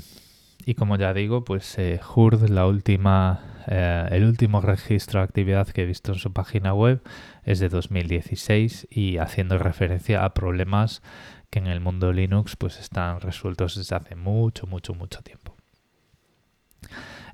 y 0.64 0.75
como 0.75 0.97
ya 0.97 1.12
digo, 1.12 1.45
pues 1.45 1.79
eh, 1.79 2.00
la 2.49 2.67
última, 2.67 3.62
eh, 3.67 4.07
el 4.12 4.25
último 4.25 4.61
registro 4.61 5.21
de 5.21 5.25
actividad 5.25 5.67
que 5.69 5.83
he 5.83 5.87
visto 5.87 6.12
en 6.12 6.19
su 6.19 6.33
página 6.33 6.75
web 6.75 7.02
es 7.45 7.59
de 7.59 7.69
2016 7.69 8.87
y 8.90 9.19
haciendo 9.19 9.59
referencia 9.59 10.25
a 10.25 10.35
problemas 10.35 11.02
que 11.50 11.59
en 11.59 11.67
el 11.67 11.81
mundo 11.81 12.12
Linux 12.12 12.55
pues 12.57 12.79
están 12.79 13.21
resueltos 13.21 13.76
desde 13.76 13.97
hace 13.97 14.14
mucho, 14.14 14.67
mucho, 14.67 14.95
mucho 14.95 15.23
tiempo. 15.23 15.57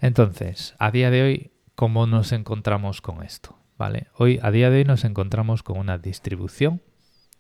Entonces, 0.00 0.74
a 0.78 0.90
día 0.90 1.10
de 1.10 1.22
hoy, 1.22 1.52
¿cómo 1.74 2.06
nos 2.06 2.32
encontramos 2.32 3.02
con 3.02 3.22
esto? 3.22 3.58
¿Vale? 3.78 4.06
Hoy, 4.14 4.38
a 4.42 4.50
día 4.50 4.70
de 4.70 4.78
hoy, 4.78 4.84
nos 4.84 5.04
encontramos 5.04 5.62
con 5.62 5.78
una 5.78 5.98
distribución, 5.98 6.80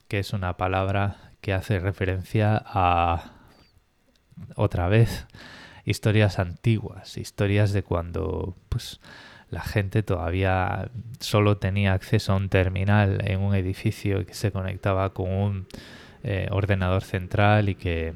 que 0.06 0.18
es 0.18 0.34
una 0.34 0.58
palabra 0.58 1.32
que 1.40 1.54
hace 1.54 1.78
referencia 1.78 2.62
a 2.64 3.32
otra 4.54 4.88
vez 4.88 5.26
historias 5.86 6.38
antiguas, 6.38 7.16
historias 7.16 7.72
de 7.72 7.82
cuando 7.82 8.54
pues 8.68 9.00
la 9.48 9.62
gente 9.62 10.02
todavía 10.02 10.90
solo 11.20 11.56
tenía 11.56 11.94
acceso 11.94 12.32
a 12.32 12.36
un 12.36 12.50
terminal 12.50 13.22
en 13.24 13.40
un 13.40 13.54
edificio 13.54 14.26
que 14.26 14.34
se 14.34 14.52
conectaba 14.52 15.14
con 15.14 15.32
un 15.32 15.66
eh, 16.22 16.48
ordenador 16.50 17.02
central 17.02 17.68
y 17.68 17.76
que 17.76 18.14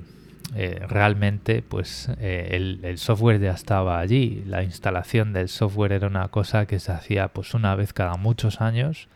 eh, 0.56 0.84
realmente 0.88 1.62
pues 1.62 2.10
eh, 2.18 2.80
el, 2.82 2.98
software 2.98 3.40
ya 3.40 3.52
estaba 3.52 4.00
allí. 4.00 4.42
La 4.46 4.62
instalación 4.62 5.32
del 5.32 5.48
software 5.48 5.92
era 5.92 6.06
una 6.08 6.28
cosa 6.28 6.66
que 6.66 6.80
se 6.80 6.92
hacía 6.92 7.28
pues 7.28 7.54
una 7.54 7.74
vez 7.76 7.92
cada 7.92 8.16
muchos 8.16 8.60
años 8.60 9.08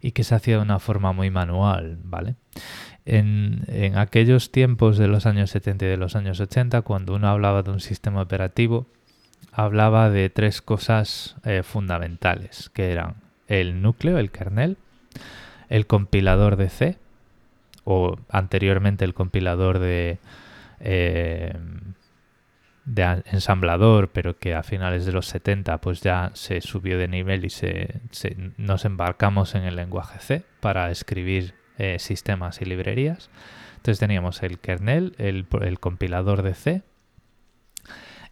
y 0.00 0.12
que 0.12 0.22
se 0.22 0.34
hacía 0.34 0.56
de 0.56 0.62
una 0.62 0.78
forma 0.78 1.12
muy 1.12 1.30
manual, 1.30 1.98
¿vale? 2.04 2.36
En, 3.04 3.64
en 3.66 3.98
aquellos 3.98 4.52
tiempos 4.52 4.96
de 4.96 5.08
los 5.08 5.26
años 5.26 5.50
70 5.50 5.84
y 5.84 5.88
de 5.88 5.96
los 5.96 6.14
años 6.14 6.38
80, 6.38 6.82
cuando 6.82 7.14
uno 7.14 7.28
hablaba 7.28 7.62
de 7.62 7.70
un 7.70 7.80
sistema 7.80 8.22
operativo, 8.22 8.86
hablaba 9.52 10.08
de 10.10 10.30
tres 10.30 10.62
cosas 10.62 11.36
fundamentales, 11.64 12.70
que 12.70 12.92
eran 12.92 13.16
el 13.48 13.82
núcleo, 13.82 14.18
el 14.18 14.30
kernel, 14.30 14.76
el 15.68 15.86
compilador 15.86 16.56
de 16.56 16.68
C, 16.68 16.98
o 17.84 18.16
anteriormente 18.28 19.04
el 19.04 19.14
compilador 19.14 19.80
de, 19.80 20.18
eh, 20.80 21.54
de 22.84 23.22
ensamblador, 23.26 24.10
pero 24.10 24.38
que 24.38 24.54
a 24.54 24.62
finales 24.62 25.06
de 25.06 25.12
los 25.12 25.26
70 25.26 25.78
pues 25.80 26.00
ya 26.00 26.30
se 26.34 26.60
subió 26.60 26.98
de 26.98 27.08
nivel 27.08 27.44
y 27.44 27.50
se, 27.50 28.00
nos 28.56 28.84
embarcamos 28.84 29.54
en 29.54 29.64
el 29.64 29.76
lenguaje 29.76 30.18
C 30.18 30.42
para 30.60 30.90
escribir 30.90 31.54
eh, 31.78 31.98
sistemas 31.98 32.60
y 32.60 32.64
librerías. 32.64 33.30
Entonces 33.76 34.00
teníamos 34.00 34.42
el 34.42 34.58
kernel, 34.58 35.14
el, 35.18 35.46
compilador 35.78 36.42
de 36.42 36.54
C 36.54 36.82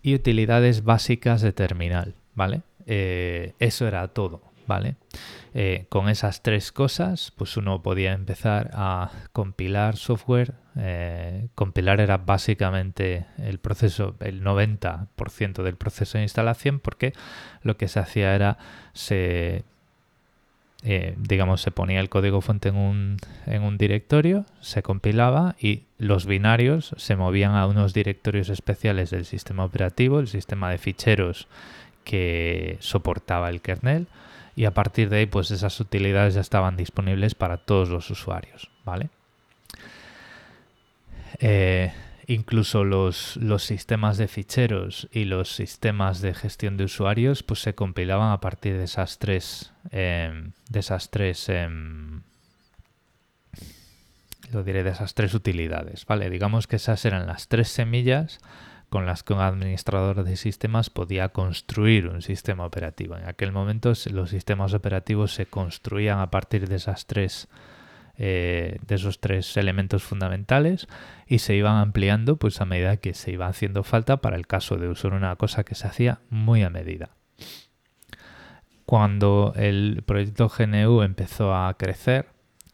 y 0.03 0.15
utilidades 0.15 0.85
básicas 0.85 1.41
de 1.41 1.53
terminal, 1.53 2.15
¿vale? 2.35 2.63
Eh, 2.87 3.55
eso 3.59 3.87
era 3.87 4.07
todo. 4.09 4.48
¿Vale? 4.69 4.95
Eh, 5.55 5.87
con 5.89 6.09
esas 6.09 6.43
tres 6.43 6.71
cosas, 6.71 7.33
pues 7.37 7.57
uno 7.57 7.83
podía 7.83 8.13
empezar 8.13 8.71
a 8.75 9.11
compilar 9.33 9.97
software. 9.97 10.55
Eh, 10.77 11.49
compilar 11.57 12.01
era 12.01 12.19
básicamente 12.19 13.27
el 13.39 13.59
proceso, 13.59 14.15
el 14.21 14.45
90% 14.45 15.65
del 15.65 15.77
proceso 15.77 16.19
de 16.19 16.23
instalación, 16.23 16.79
porque 16.79 17.15
lo 17.63 17.77
que 17.77 17.89
se 17.89 17.99
hacía 17.99 18.37
era 18.37 18.59
se 18.93 19.65
eh, 20.85 21.17
digamos, 21.19 21.61
se 21.61 21.73
ponía 21.73 21.99
el 21.99 22.09
código 22.09 22.41
fuente 22.41 22.69
en 22.69 22.77
un, 22.77 23.17
en 23.47 23.65
un, 23.65 23.79
directorio, 23.79 24.47
se 24.61 24.81
compilaba 24.81 25.57
y 25.59 25.83
los 25.99 26.25
binarios 26.25 26.95
se 26.97 27.17
movían 27.17 27.57
a 27.57 27.67
unos 27.67 27.95
directorios 27.95 28.49
especiales 28.49 29.11
del 29.11 29.25
sistema 29.25 29.65
operativo, 29.65 30.21
el 30.21 30.29
sistema 30.29 30.71
de 30.71 30.79
ficheros 30.79 31.49
que 32.05 32.77
soportaba 32.79 33.51
el 33.51 33.61
kernel 33.61 34.07
y 34.59 34.65
a 34.65 34.75
partir 34.75 35.09
de 35.09 35.19
ahí 35.19 35.27
pues 35.27 35.53
esas 35.53 35.79
utilidades 35.79 36.35
ya 36.35 36.41
estaban 36.41 36.77
disponibles 36.77 37.37
para 37.37 37.59
todos 37.59 37.91
los 37.91 38.11
usuarios, 38.11 38.73
¿vale? 38.85 39.09
Eh, 41.39 41.93
incluso 42.27 42.83
los, 42.83 43.37
los, 43.37 43.63
sistemas 43.63 44.19
de 44.19 44.27
ficheros 44.27 45.09
y 45.13 45.27
los 45.27 45.55
sistemas 45.55 46.21
de 46.23 46.35
gestión 46.35 46.77
de 46.77 46.85
usuarios 46.85 47.45
pues 47.45 47.61
se 47.61 47.77
compilaban 47.77 48.33
a 48.33 48.41
partir 48.41 48.77
de 48.77 48.83
esas 48.83 49.21
tres 49.21 49.73
em, 49.93 50.51
de 50.69 50.81
esas 50.81 51.11
tres 51.11 51.49
em, 51.49 52.23
lo 54.51 54.65
diré 54.65 54.83
de 54.83 54.91
esas 54.91 55.15
tres 55.15 55.35
utilidades 55.35 56.05
vale 56.05 56.31
digamos 56.31 56.67
que 56.67 56.77
esas 56.77 57.05
eran 57.05 57.29
las 57.29 57.47
tres 57.47 57.69
semillas 57.69 58.41
con 58.89 59.07
las 59.07 59.23
que 59.23 59.35
un 59.35 59.41
administrador 59.41 60.25
de 60.25 60.37
sistemas 60.37 60.91
podía 60.91 61.29
construir 61.29 62.09
un 62.09 62.23
sistema 62.23 62.65
operativo. 62.65 63.17
En 63.17 63.27
aquel 63.27 63.53
momento 63.53 63.93
los 64.11 64.31
sistemas 64.31 64.75
operativos 64.75 65.35
se 65.35 65.47
construían 65.47 66.21
a 66.21 66.31
partir 66.31 66.69
de 66.69 66.77
esas 66.77 67.07
tres 67.07 67.49
eh, 68.21 68.79
de 68.85 68.97
esos 68.97 69.21
tres 69.21 69.57
elementos 69.57 70.03
fundamentales 70.03 70.89
y 71.29 71.39
se 71.39 71.55
iban 71.55 71.77
ampliando 71.77 72.37
pues 72.37 72.61
a 72.61 72.65
medida 72.65 72.97
que 72.97 73.15
se 73.15 73.31
iba 73.31 73.47
haciendo 73.47 73.85
falta 73.85 74.17
para 74.17 74.35
el 74.35 74.49
caso 74.49 74.77
de 74.77 74.89
usar 74.89 75.13
una 75.13 75.37
cosa 75.37 75.63
que 75.63 75.77
se 75.77 75.87
hacía 75.87 76.19
muy 76.29 76.65
a 76.65 76.71
medida. 76.71 77.11
Cuando 78.87 79.53
el 79.55 80.03
proyecto 80.05 80.49
GNU 80.49 81.03
empezó 81.03 81.55
a 81.55 81.73
crecer, 81.75 82.27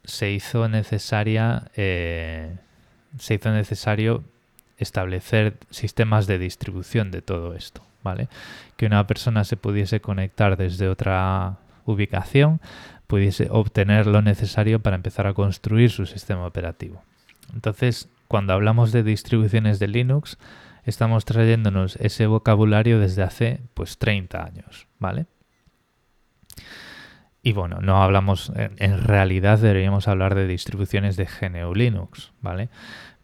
se 0.02 0.30
hizo 0.30 0.66
necesaria 0.68 1.71
eh, 1.76 2.56
se 3.18 3.35
hizo 3.35 3.50
necesario 3.50 4.25
establecer 4.78 5.57
sistemas 5.71 6.26
de 6.26 6.38
distribución 6.38 7.11
de 7.11 7.23
todo 7.23 7.54
esto, 7.54 7.83
¿vale? 8.02 8.28
Que 8.76 8.87
una 8.87 9.07
persona 9.07 9.45
se 9.45 9.57
pudiese 9.57 10.00
conectar 10.00 10.57
desde 10.57 10.88
otra 10.88 11.59
ubicación, 11.85 12.61
pudiese 13.07 13.49
obtener 13.50 14.07
lo 14.07 14.23
necesario 14.23 14.81
para 14.81 14.97
empezar 14.97 15.26
a 15.26 15.35
construir 15.35 15.90
su 15.90 16.07
sistema 16.07 16.47
operativo. 16.47 17.02
Entonces, 17.52 18.09
cuando 18.28 18.52
hablamos 18.52 18.93
de 18.93 19.02
distribuciones 19.02 19.78
de 19.78 19.88
Linux, 19.88 20.38
estamos 20.85 21.25
trayéndonos 21.25 21.97
ese 21.97 22.26
vocabulario 22.26 22.99
desde 22.99 23.23
hace 23.23 23.61
pues 23.75 23.99
30 23.99 24.45
años, 24.45 24.87
¿vale? 24.99 25.26
Y 27.43 27.52
bueno, 27.52 27.81
no 27.83 28.02
hablamos, 28.02 28.50
en 28.57 29.04
realidad 29.04 29.59
deberíamos 29.59 30.09
hablar 30.09 30.35
de 30.35 30.47
distribuciones 30.47 31.16
de 31.16 31.26
GNU 31.26 31.75
Linux, 31.75 32.33
¿vale? 32.40 32.71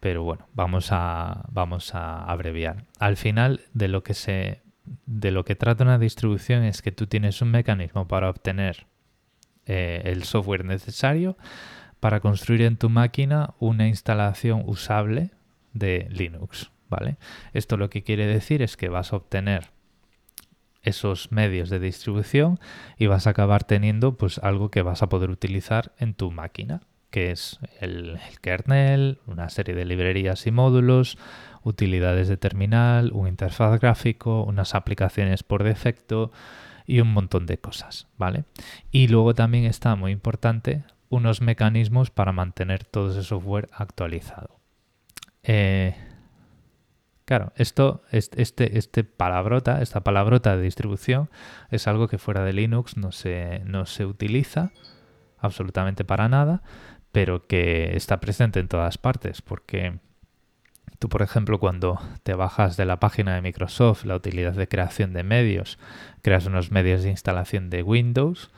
Pero 0.00 0.22
bueno, 0.22 0.48
vamos 0.54 0.88
a, 0.90 1.44
vamos 1.50 1.94
a 1.94 2.24
abreviar. 2.24 2.86
Al 2.98 3.16
final, 3.16 3.60
de 3.74 3.88
lo 3.88 4.02
que 4.02 4.14
se 4.14 4.62
de 5.06 5.30
lo 5.30 5.44
que 5.44 5.54
trata 5.54 5.84
una 5.84 5.98
distribución 5.98 6.64
es 6.64 6.82
que 6.82 6.90
tú 6.90 7.06
tienes 7.06 7.42
un 7.42 7.50
mecanismo 7.50 8.08
para 8.08 8.28
obtener 8.28 8.86
eh, 9.66 10.02
el 10.04 10.24
software 10.24 10.64
necesario 10.64 11.36
para 12.00 12.20
construir 12.20 12.62
en 12.62 12.76
tu 12.76 12.88
máquina 12.88 13.54
una 13.60 13.86
instalación 13.86 14.62
usable 14.66 15.30
de 15.74 16.08
Linux, 16.10 16.72
¿vale? 16.88 17.18
Esto 17.52 17.76
lo 17.76 17.90
que 17.90 18.02
quiere 18.02 18.26
decir 18.26 18.62
es 18.62 18.76
que 18.76 18.88
vas 18.88 19.12
a 19.12 19.16
obtener 19.16 19.68
esos 20.82 21.30
medios 21.30 21.68
de 21.68 21.78
distribución 21.78 22.58
y 22.96 23.06
vas 23.06 23.26
a 23.26 23.30
acabar 23.30 23.64
teniendo 23.64 24.16
pues 24.16 24.38
algo 24.38 24.70
que 24.70 24.82
vas 24.82 25.02
a 25.02 25.08
poder 25.10 25.30
utilizar 25.30 25.92
en 25.98 26.14
tu 26.14 26.30
máquina 26.30 26.80
que 27.10 27.30
es 27.30 27.58
el, 27.80 28.18
kernel, 28.40 29.18
una 29.26 29.48
serie 29.48 29.74
de 29.74 29.84
librerías 29.84 30.46
y 30.46 30.50
módulos, 30.50 31.18
utilidades 31.62 32.28
de 32.28 32.36
terminal, 32.36 33.10
un 33.12 33.28
interfaz 33.28 33.80
gráfico, 33.80 34.44
unas 34.44 34.74
aplicaciones 34.74 35.42
por 35.42 35.62
defecto 35.64 36.32
y 36.86 37.00
un 37.00 37.12
montón 37.12 37.46
de 37.46 37.58
cosas, 37.58 38.08
¿vale? 38.16 38.44
Y 38.90 39.08
luego 39.08 39.34
también 39.34 39.64
está 39.64 39.94
muy 39.96 40.12
importante 40.12 40.84
unos 41.08 41.40
mecanismos 41.40 42.10
para 42.10 42.32
mantener 42.32 42.84
todo 42.84 43.10
ese 43.10 43.22
software 43.22 43.68
actualizado. 43.72 44.60
eh, 45.42 45.96
claro, 47.30 47.52
esto, 47.54 48.02
este, 48.10 48.76
este 48.76 49.04
palabrota, 49.04 49.82
esta 49.82 50.00
palabrota 50.00 50.56
de 50.56 50.62
distribución 50.62 51.30
es 51.70 51.86
algo 51.86 52.08
que 52.08 52.18
fuera 52.18 52.44
de 52.44 52.52
Linux 52.52 52.96
no 52.96 53.12
se, 53.12 53.62
no 53.64 53.86
se 53.86 54.04
utiliza 54.04 54.72
absolutamente 55.38 56.04
para 56.04 56.28
nada, 56.28 56.62
pero 57.12 57.46
que 57.46 57.96
está 57.96 58.20
presente 58.20 58.60
en 58.60 58.68
todas 58.68 58.98
partes, 58.98 59.42
porque 59.42 59.98
tú, 60.98 61.08
por 61.08 61.22
ejemplo, 61.22 61.58
cuando 61.58 62.00
te 62.22 62.34
bajas 62.34 62.76
de 62.76 62.86
la 62.86 63.00
página 63.00 63.34
de 63.34 63.42
Microsoft 63.42 64.04
la 64.04 64.16
utilidad 64.16 64.52
de 64.52 64.68
creación 64.68 65.12
de 65.12 65.22
medios, 65.22 65.78
creas 66.22 66.46
unos 66.46 66.70
medios 66.70 67.02
de 67.02 67.10
instalación 67.10 67.70
de 67.70 67.82
Windows, 67.82 68.50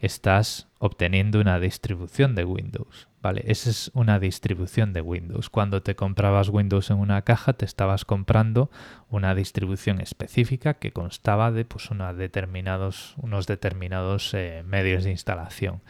estás 0.00 0.68
obteniendo 0.78 1.40
una 1.40 1.60
distribución 1.60 2.34
de 2.34 2.44
Windows. 2.44 3.08
¿vale? 3.22 3.44
Esa 3.46 3.70
es 3.70 3.90
una 3.94 4.18
distribución 4.18 4.92
de 4.92 5.02
Windows. 5.02 5.50
Cuando 5.50 5.82
te 5.82 5.94
comprabas 5.94 6.48
Windows 6.48 6.90
en 6.90 6.98
una 6.98 7.22
caja, 7.22 7.52
te 7.52 7.64
estabas 7.64 8.04
comprando 8.04 8.70
una 9.10 9.34
distribución 9.34 10.00
específica 10.00 10.74
que 10.74 10.92
constaba 10.92 11.52
de 11.52 11.64
pues, 11.64 11.90
determinados, 12.16 13.14
unos 13.18 13.46
determinados 13.46 14.32
eh, 14.34 14.62
medios 14.66 15.04
de 15.04 15.10
instalación. 15.10 15.82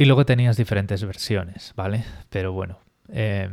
Y 0.00 0.06
luego 0.06 0.24
tenías 0.24 0.56
diferentes 0.56 1.04
versiones, 1.04 1.74
¿vale? 1.76 2.06
Pero 2.30 2.54
bueno, 2.54 2.78
eh, 3.10 3.50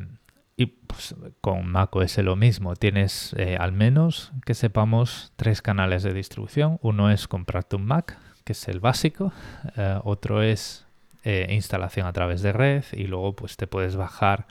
y 0.56 0.68
pues, 0.68 1.13
con 1.42 1.68
macOS 1.68 2.20
lo 2.20 2.38
mismo. 2.38 2.74
Tienes 2.77 3.36
eh, 3.38 3.58
al 3.60 3.74
menos 3.74 4.32
que 4.46 4.54
sepamos 4.54 5.34
tres 5.36 5.62
canales 5.62 6.04
de 6.04 6.13
distribución. 6.13 6.80
Uno 6.82 7.12
es 7.12 7.27
comprarte 7.27 7.75
un 7.75 7.84
Mac, 7.84 8.18
que 8.46 8.54
es 8.54 8.66
el 8.70 8.80
básico. 8.80 9.34
Eh, 9.75 10.00
otro 10.06 10.42
es 10.42 10.86
instalación 11.25 12.08
a 12.08 12.13
través 12.13 12.42
de 12.42 12.54
red. 12.54 12.86
Y 12.94 13.08
luego 13.08 13.36
pues 13.36 13.58
te 13.58 13.68
puedes 13.68 13.98
bajar 13.98 14.48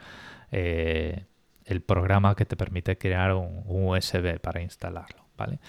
el 0.51 1.81
programa 1.87 2.35
que 2.35 2.45
te 2.45 2.57
permite 2.57 2.99
crear 2.99 3.33
un, 3.33 3.63
un 3.65 3.89
USB 3.89 4.39
para 4.39 4.61
instalarlo, 4.61 5.25
¿vale? 5.39 5.61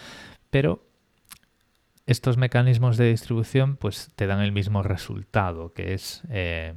Pero 0.49 0.86
estos 2.07 2.37
mecanismos 2.37 2.95
de 2.95 3.09
distribución 3.09 3.75
pues 3.75 4.11
te 4.15 4.27
dan 4.27 4.39
el 4.39 4.53
mismo 4.53 4.81
resultado, 4.81 5.73
que 5.73 5.93
es 5.93 6.23
eh, 6.29 6.73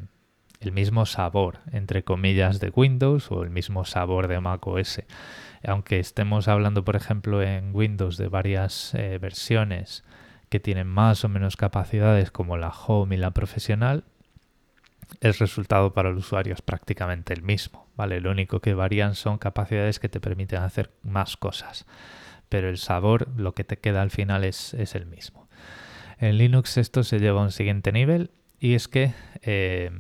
el 0.59 0.73
mismo 0.73 1.07
sabor, 1.07 1.61
entre 1.71 2.03
comillas, 2.03 2.59
de 2.59 2.71
Windows 2.75 3.31
o 3.31 3.45
el 3.45 3.51
mismo 3.51 3.85
sabor 3.85 4.27
de 4.27 4.41
Mac 4.41 4.67
OS. 4.67 5.03
Aunque 5.65 6.01
estemos 6.01 6.49
hablando, 6.49 6.85
por 6.85 6.97
ejemplo, 6.97 7.43
en 7.43 7.75
Windows 7.75 8.17
de 8.17 8.27
varias 8.27 8.93
eh, 8.95 9.19
versiones 9.19 10.05
que 10.49 10.59
tienen 10.59 10.89
más 10.89 11.25
o 11.25 11.29
menos 11.29 11.57
capacidades 11.57 12.33
como 12.33 12.57
la 12.57 12.71
Home 12.71 13.15
y 13.15 13.19
la 13.19 13.31
Profesional, 13.31 14.03
el 15.21 15.35
resultado 15.35 15.93
para 15.93 16.09
el 16.09 16.17
usuario 16.17 16.55
es 16.55 16.63
prácticamente 16.63 17.33
el 17.33 17.43
mismo, 17.43 17.87
¿vale? 17.97 18.21
Lo 18.21 18.33
único 18.33 18.59
que 18.59 18.75
varían 18.75 19.15
son 19.15 19.39
capacidades 19.39 20.01
que 20.01 20.09
te 20.09 20.21
permiten 20.21 20.63
hacer 20.63 20.91
más 21.03 21.37
cosas 21.37 21.87
pero 22.51 22.69
el 22.69 22.77
sabor, 22.77 23.29
lo 23.39 23.55
que 23.55 23.65
te 23.65 23.79
queda 23.79 24.03
al 24.03 24.11
final 24.11 24.45
es, 24.45 24.75
el 24.75 25.07
mismo. 25.07 25.49
En 26.19 26.37
Linux 26.37 26.77
esto 26.77 27.03
se 27.03 27.19
lleva 27.19 27.41
a 27.41 27.45
un 27.45 27.53
siguiente 27.53 27.93
nivel 27.93 28.33
y 28.59 28.75
es 28.75 28.89
que 28.89 29.15
eh, 29.41 29.91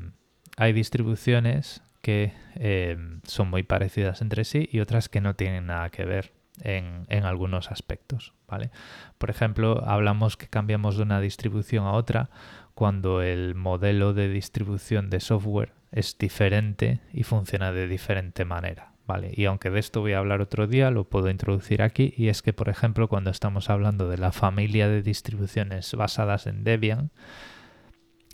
hay 0.58 0.74
distribuciones 0.74 1.82
que 2.02 2.34
eh, 2.56 2.98
son 3.24 3.48
muy 3.48 3.62
parecidas 3.62 4.20
entre 4.20 4.44
sí 4.44 4.68
y 4.70 4.80
otras 4.80 5.08
que 5.08 5.22
no 5.22 5.34
tienen 5.34 5.66
nada 5.66 5.88
que 5.88 6.04
ver 6.04 6.32
en, 6.62 7.24
algunos 7.24 7.70
aspectos. 7.70 8.34
¿vale? 8.48 8.70
Por 9.16 9.30
ejemplo, 9.30 9.82
hablamos 9.86 10.36
que 10.36 10.48
cambiamos 10.48 10.96
de 10.96 11.04
una 11.04 11.20
distribución 11.20 11.86
a 11.86 11.92
otra 11.92 12.30
cuando 12.74 13.22
el 13.22 13.54
modelo 13.54 14.12
de 14.12 14.28
distribución 14.28 15.08
de 15.08 15.20
software 15.20 15.72
es 15.92 16.18
diferente 16.18 17.00
y 17.12 17.22
funciona 17.22 17.72
de 17.72 17.88
diferente 17.88 18.44
manera. 18.44 18.92
Y 19.32 19.44
aunque 19.46 19.70
de 19.70 19.80
esto 19.80 20.00
voy 20.00 20.12
a 20.12 20.18
hablar 20.18 20.40
otro 20.40 20.66
día, 20.66 20.90
lo 20.90 21.04
puedo 21.04 21.30
introducir 21.30 21.82
aquí 21.82 22.14
y 22.16 22.28
es 22.28 22.42
que, 22.42 22.52
por 22.52 22.68
ejemplo, 22.68 23.08
cuando 23.08 23.30
estamos 23.30 23.70
hablando 23.70 24.08
de 24.08 24.18
la 24.18 24.32
familia 24.32 24.88
de 24.88 25.02
distribuciones 25.02 25.94
basadas 25.94 26.46
en 26.46 26.64
Debian, 26.64 27.10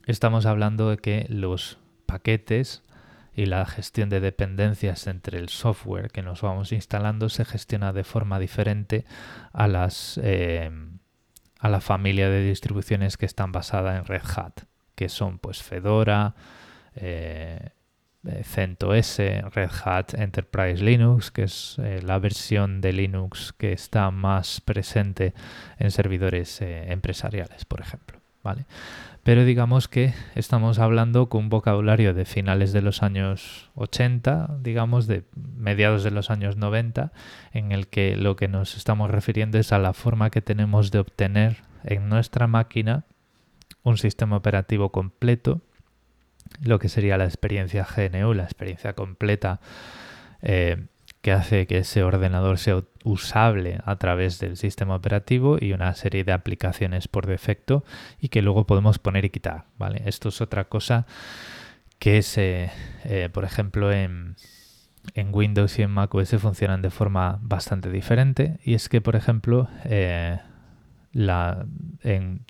estamos 0.06 0.46
hablando 0.46 0.90
de 0.90 0.98
que 0.98 1.26
los 1.28 1.78
paquetes 2.06 2.82
y 3.34 3.46
la 3.46 3.66
gestión 3.66 4.08
de 4.08 4.20
dependencias 4.20 5.06
entre 5.06 5.38
el 5.38 5.48
software 5.48 6.10
que 6.10 6.22
nos 6.22 6.40
vamos 6.42 6.72
instalando 6.72 7.28
se 7.28 7.44
gestiona 7.44 7.92
de 7.92 8.04
forma 8.04 8.38
diferente 8.38 9.04
a 9.52 9.68
las 9.68 10.18
eh, 10.22 10.70
a 11.58 11.68
la 11.68 11.80
familia 11.80 12.28
de 12.30 12.42
distribuciones 12.42 13.16
que 13.16 13.26
están 13.26 13.52
basadas 13.52 13.98
en 13.98 14.04
Red 14.04 14.22
Hat, 14.36 14.60
que 14.94 15.08
son 15.08 15.38
pues 15.38 15.62
Fedora, 15.62 16.34
eh, 16.94 17.70
CentOS, 18.44 19.18
Red 19.18 19.70
Hat 19.84 20.14
Enterprise 20.14 20.82
Linux, 20.82 21.30
que 21.30 21.44
es 21.44 21.76
eh, 21.78 22.00
la 22.02 22.18
versión 22.18 22.80
de 22.80 22.92
Linux 22.92 23.52
que 23.52 23.72
está 23.72 24.10
más 24.10 24.60
presente 24.60 25.34
en 25.78 25.90
servidores 25.90 26.60
eh, 26.60 26.92
empresariales, 26.92 27.64
por 27.64 27.80
ejemplo. 27.80 28.20
¿vale? 28.46 28.66
Pero 29.24 29.44
digamos 29.44 29.88
que 29.88 30.14
estamos 30.36 30.78
hablando 30.78 31.28
con 31.28 31.44
un 31.44 31.48
vocabulario 31.48 32.14
de 32.14 32.24
finales 32.24 32.72
de 32.72 32.80
los 32.80 33.02
años 33.02 33.70
80, 33.74 34.58
digamos, 34.60 35.08
de 35.08 35.24
mediados 35.34 36.04
de 36.04 36.12
los 36.12 36.30
años 36.30 36.56
90, 36.56 37.12
en 37.52 37.72
el 37.72 37.88
que 37.88 38.16
lo 38.16 38.36
que 38.36 38.46
nos 38.46 38.76
estamos 38.76 39.10
refiriendo 39.10 39.58
es 39.58 39.72
a 39.72 39.80
la 39.80 39.92
forma 39.94 40.30
que 40.30 40.42
tenemos 40.42 40.92
de 40.92 41.00
obtener 41.00 41.64
en 41.82 42.08
nuestra 42.08 42.46
máquina 42.46 43.04
un 43.82 43.98
sistema 43.98 44.36
operativo 44.36 44.90
completo 44.92 45.60
lo 46.62 46.78
que 46.78 46.88
sería 46.88 47.18
la 47.18 47.24
experiencia 47.24 47.86
GNU, 47.86 48.34
la 48.34 48.44
experiencia 48.44 48.94
completa 48.94 49.60
eh, 50.42 50.86
que 51.22 51.32
hace 51.32 51.66
que 51.66 51.78
ese 51.78 52.02
ordenador 52.02 52.58
sea 52.58 52.84
usable 53.02 53.80
a 53.84 53.96
través 53.96 54.38
del 54.38 54.56
sistema 54.56 54.94
operativo 54.94 55.58
y 55.60 55.72
una 55.72 55.92
serie 55.94 56.24
de 56.24 56.32
aplicaciones 56.32 57.08
por 57.08 57.26
defecto 57.26 57.84
y 58.20 58.28
que 58.28 58.42
luego 58.42 58.66
podemos 58.66 58.98
poner 58.98 59.24
y 59.24 59.30
quitar. 59.30 59.64
¿vale? 59.76 60.02
Esto 60.06 60.28
es 60.28 60.40
otra 60.40 60.64
cosa 60.64 61.06
que 61.98 62.18
es, 62.18 62.38
eh, 62.38 62.70
eh, 63.04 63.28
por 63.32 63.44
ejemplo, 63.44 63.92
en, 63.92 64.36
Windows 65.32 65.78
y 65.78 65.82
en 65.82 65.90
macOS 65.90 66.36
funcionan 66.38 66.82
de 66.82 66.90
forma 66.90 67.38
bastante 67.40 67.90
diferente 67.90 68.58
y 68.64 68.74
es 68.74 68.88
que, 68.88 69.00
por 69.00 69.14
ejemplo, 69.14 69.68
la, 71.12 71.66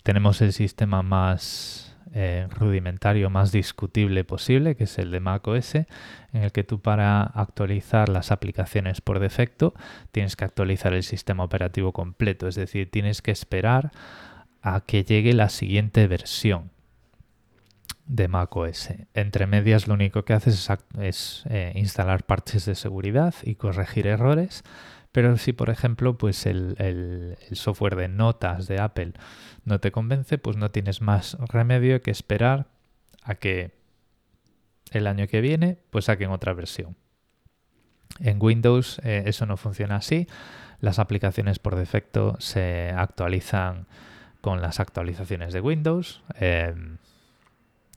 tenemos 0.03 0.41
el 0.41 0.53
sistema 0.53 1.03
más 1.03 1.86
eh, 2.13 2.47
rudimentario 2.49 3.29
más 3.29 3.51
discutible 3.51 4.23
posible, 4.23 4.75
que 4.75 4.85
es 4.85 4.97
el 4.97 5.11
de 5.11 5.19
macOS, 5.19 5.75
en 5.75 5.87
el 6.33 6.51
que 6.51 6.63
tú 6.63 6.79
para 6.79 7.21
actualizar 7.23 8.09
las 8.09 8.31
aplicaciones 8.31 9.01
por 9.01 9.19
defecto 9.19 9.73
tienes 10.11 10.35
que 10.35 10.45
actualizar 10.45 10.93
el 10.93 11.03
sistema 11.03 11.43
operativo 11.43 11.93
completo, 11.93 12.47
es 12.47 12.55
decir, 12.55 12.89
tienes 12.89 13.21
que 13.21 13.31
esperar 13.31 13.91
a 14.61 14.81
que 14.81 15.03
llegue 15.03 15.33
la 15.33 15.49
siguiente 15.49 16.07
versión 16.07 16.71
de 18.05 18.27
macOS. 18.27 18.89
Entre 19.13 19.47
medias 19.47 19.87
lo 19.87 19.93
único 19.93 20.23
que 20.23 20.33
haces 20.33 20.69
es, 20.99 21.43
eh, 21.49 21.73
instalar 21.75 22.23
parches 22.23 22.65
de 22.65 22.75
seguridad 22.75 23.35
y 23.43 23.55
corregir 23.55 24.07
errores, 24.07 24.63
pero 25.17 25.35
si 25.37 25.51
por 25.51 25.71
ejemplo 25.71 26.15
pues 26.15 26.45
el 26.45 27.35
software 27.53 27.95
de 27.95 28.07
notas 28.07 28.67
de 28.67 28.79
Apple 28.79 29.13
no 29.65 29.79
te 29.79 29.91
convence, 29.91 30.37
pues 30.37 30.57
no 30.57 30.69
tienes 30.69 31.01
más 31.01 31.35
remedio 31.51 32.03
que 32.03 32.11
esperar 32.11 32.67
a 33.23 33.33
que 33.33 33.71
el 34.91 35.07
año 35.07 35.25
que 35.25 35.41
viene 35.41 35.79
pues 35.89 36.05
saquen 36.05 36.29
otra 36.29 36.53
versión. 36.53 36.97
En 38.19 38.37
Windows 38.39 39.01
eh, 39.03 39.23
eso 39.25 39.47
no 39.47 39.57
funciona 39.57 39.95
así. 39.95 40.27
Las 40.81 40.99
aplicaciones 40.99 41.57
por 41.57 41.75
defecto 41.75 42.35
se 42.37 42.91
actualizan 42.95 43.87
con 44.41 44.61
las 44.61 44.79
actualizaciones 44.79 45.51
de 45.51 45.61
Windows. 45.61 46.21
Eh, 46.39 46.75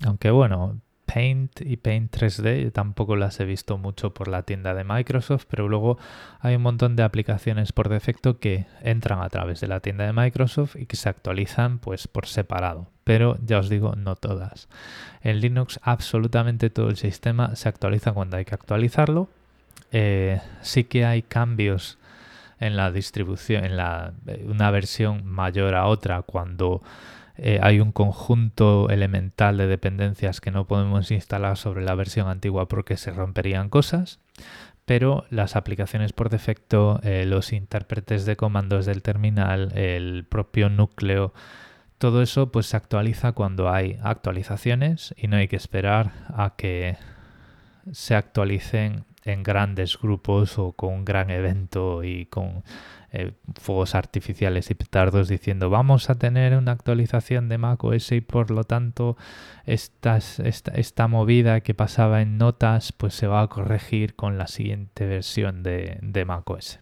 aunque 0.07 0.31
bueno, 0.31 0.81
Paint 1.13 1.61
y 1.63 1.77
Paint 1.77 2.15
3D 2.15 2.73
tampoco 2.73 3.17
las 3.17 3.41
he 3.41 3.45
visto 3.45 3.79
mucho 3.79 4.15
por 4.15 4.29
la 4.29 4.43
tienda 4.43 4.75
de 4.75 4.85
Microsoft, 4.85 5.47
pero 5.51 5.69
luego 5.69 5.99
hay 6.39 6.55
un 6.55 6.63
montón 6.63 6.95
de 6.95 7.03
aplicaciones 7.03 7.73
por 7.73 7.89
defecto 7.89 8.39
que 8.39 8.67
entran 8.81 9.21
a 9.21 9.29
través 9.29 9.61
de 9.61 9.67
la 9.67 9.81
tienda 9.81 10.07
de 10.07 10.13
Microsoft 10.13 10.77
y 10.77 10.87
que 10.87 10.97
se 10.97 11.09
actualizan 11.09 11.79
pues 11.79 12.07
por 12.07 12.27
separado. 12.27 12.87
Pero 13.03 13.39
ya 13.45 13.59
os 13.59 13.69
digo, 13.69 13.97
no 13.97 14.15
todas. 14.15 14.69
En 15.23 15.41
Linux 15.41 15.81
absolutamente 15.83 16.71
todo 16.71 16.91
el 16.91 16.97
sistema 16.97 17.57
se 17.57 17.69
actualiza 17.69 18.13
cuando 18.13 18.37
hay 18.37 18.45
que 18.45 18.55
actualizarlo. 18.55 19.29
Eh, 19.91 20.41
sí 20.61 20.85
que 20.85 21.05
hay 21.05 21.23
cambios 21.23 21.99
en 22.61 22.77
la 22.77 22.93
distribución, 22.93 23.65
en 23.65 23.77
la, 23.77 24.13
una 24.45 24.71
versión 24.71 25.27
mayor 25.27 25.75
a 25.75 25.87
otra 25.87 26.23
cuando 26.23 26.83
eh, 27.43 27.59
hay 27.63 27.81
un 27.81 27.91
conjunto 27.91 28.91
elemental 28.91 29.57
de 29.57 29.67
dependencias 29.67 30.43
que 30.43 30.51
no 30.51 30.67
podemos 30.67 31.11
instalar 31.11 31.57
sobre 31.57 31.83
la 31.83 31.95
versión 31.95 32.29
antigua 32.29 32.69
porque 32.69 32.99
se 32.99 33.13
romperían 33.13 33.71
cosas, 33.71 34.19
pero 34.85 35.25
las 35.31 35.57
aplicaciones 35.57 36.13
por 36.13 36.29
defecto, 36.29 37.01
eh, 37.03 37.25
los 37.25 37.55
intérpretes 37.55 38.27
de 38.27 38.37
comandos 38.37 38.85
del 38.85 39.03
terminal, 39.03 39.73
el 39.75 40.27
propio 40.29 40.69
núcleo, 40.69 41.33
todo 41.97 42.21
eso 42.21 42.53
pues 42.53 42.67
se 42.67 42.77
actualiza 42.77 43.33
cuando 43.33 43.71
hay 43.71 43.99
actualizaciones 44.03 45.15
y 45.17 45.29
no 45.29 45.37
hay 45.37 45.49
que 45.49 45.57
esperar 45.57 46.13
a 46.29 46.57
que 46.57 46.99
se 47.91 48.15
actualicen 48.17 49.05
en 49.25 49.43
grandes 49.43 49.99
grupos 49.99 50.59
o 50.59 50.73
con 50.73 50.93
un 50.93 51.05
gran 51.07 51.31
evento 51.31 52.05
y 52.05 52.27
con 52.27 52.65
eh, 53.13 53.33
fuegos 53.61 53.95
artificiales 53.95 54.71
y 54.71 54.75
petardos 54.75 55.29
diciendo 55.29 55.69
vamos 55.69 56.11
a 56.11 56.15
tener 56.17 56.57
una 56.57 56.73
actualización 56.73 57.49
de 57.49 57.59
macOS 57.59 58.13
y 58.13 58.21
por 58.21 58.51
lo 58.51 58.65
tanto 58.65 59.17
esta, 59.65 60.19
esta, 60.19 61.09
movida 61.09 61.61
que 61.61 61.75
pasaba 61.75 62.23
en 62.23 62.39
notas 62.39 62.93
pues 62.93 63.15
se 63.15 63.27
va 63.27 63.43
a 63.43 63.49
corregir 63.49 64.15
con 64.15 64.39
la 64.39 64.47
siguiente 64.47 65.07
versión 65.07 65.63
de, 65.63 65.99
de 66.03 66.25
macOS. 66.25 66.81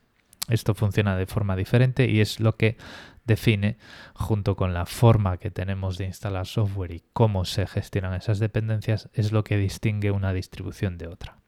Esto 0.48 0.74
funciona 0.74 1.16
de 1.16 1.26
forma 1.26 1.56
diferente 1.56 2.10
y 2.10 2.20
es 2.20 2.40
lo 2.40 2.56
que 2.56 2.76
define, 3.24 3.76
junto 4.14 4.56
con 4.56 4.74
la 4.74 4.86
forma 4.86 5.36
que 5.36 5.50
tenemos 5.50 5.98
de 5.98 6.06
instalar 6.06 6.46
software 6.46 6.92
y 6.92 7.04
cómo 7.12 7.44
se 7.44 7.66
gestionan 7.66 8.14
esas 8.14 8.38
dependencias, 8.38 9.08
es 9.12 9.32
lo 9.32 9.44
que 9.44 9.56
distingue 9.56 10.10
una 10.10 10.32
distribución 10.32 10.98
de 10.98 11.06
otra. 11.06 11.38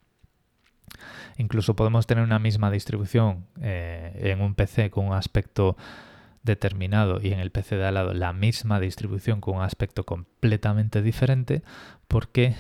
Incluso 1.37 1.75
podemos 1.75 2.07
tener 2.07 2.25
una 2.25 2.39
misma 2.39 2.71
distribución 2.71 3.47
eh, 3.61 4.13
en 4.33 4.41
un 4.41 4.55
PC 4.55 4.91
con 4.91 5.07
un 5.07 5.15
aspecto 5.15 5.77
determinado 6.43 7.21
y 7.21 7.33
en 7.33 7.41
el 7.41 7.51
PC 7.51 7.77
de 7.77 7.87
al 7.87 7.95
lado 7.95 8.15
la 8.15 8.33
misma 8.33 8.81
distribución 8.81 9.41
con 9.41 9.57
un 9.57 9.63
aspecto 9.63 10.05
completamente 10.05 11.03
diferente 11.03 11.63
porque 12.09 12.55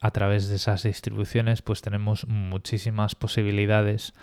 a 0.00 0.10
través 0.10 0.48
de 0.48 0.56
esas 0.56 0.84
distribuciones 0.84 1.62
pues 1.62 1.82
tenemos 1.82 2.26
muchísimas 2.26 3.14
posibilidades 3.14 4.14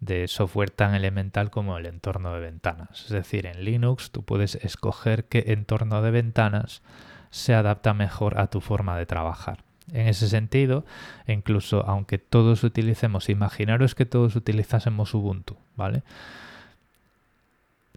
de 0.00 0.28
software 0.28 0.70
tan 0.70 0.94
elemental 0.94 1.50
como 1.50 1.76
el 1.76 1.86
entorno 1.86 2.32
de 2.32 2.40
ventanas. 2.40 3.04
Es 3.04 3.10
decir, 3.10 3.46
en 3.46 3.64
Linux 3.64 4.10
tú 4.10 4.22
puedes 4.22 4.54
escoger 4.56 5.26
qué 5.26 5.44
entorno 5.48 6.02
de 6.02 6.10
ventanas 6.10 6.82
se 7.30 7.54
adapta 7.54 7.94
mejor 7.94 8.40
a 8.40 8.48
tu 8.48 8.60
forma 8.60 8.96
de 8.96 9.06
trabajar. 9.06 9.62
En 9.92 10.08
ese 10.08 10.28
sentido, 10.28 10.84
incluso 11.26 11.84
aunque 11.86 12.18
todos 12.18 12.62
utilicemos, 12.64 13.28
imaginaros 13.28 13.94
que 13.94 14.06
todos 14.06 14.36
utilizásemos 14.36 15.14
Ubuntu, 15.14 15.56
¿vale? 15.76 16.02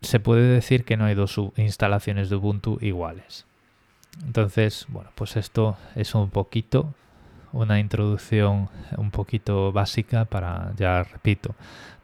Se 0.02 0.20
puede 0.20 0.48
decir 0.48 0.84
que 0.86 0.98
no 0.98 1.06
hay 1.06 1.16
dos 1.16 1.40
instalaciones 1.56 2.30
de 2.30 2.36
Ubuntu 2.36 2.78
iguales. 2.82 3.46
Entonces, 4.26 4.86
bueno, 4.90 5.12
pues 5.16 5.38
esto 5.38 5.78
es 5.96 6.14
un 6.16 6.30
poquito 6.30 6.94
una 7.54 7.80
introducción 7.80 8.70
un 8.98 9.12
poquito 9.12 9.72
básica 9.72 10.26
para, 10.26 10.74
ya 10.76 11.04
repito, 11.04 11.56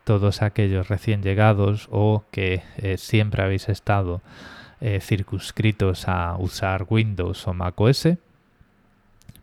todos 0.04 0.42
aquellos 0.42 0.88
recién 0.88 1.22
llegados 1.22 1.88
o 1.92 2.24
que 2.32 2.64
eh, 2.78 2.98
siempre 2.98 3.44
habéis 3.44 3.68
estado 3.68 4.22
eh, 4.80 5.00
circunscritos 5.02 6.08
a 6.08 6.38
usar 6.38 6.86
Windows 6.90 7.48
o 7.48 7.54
macOS 7.54 8.10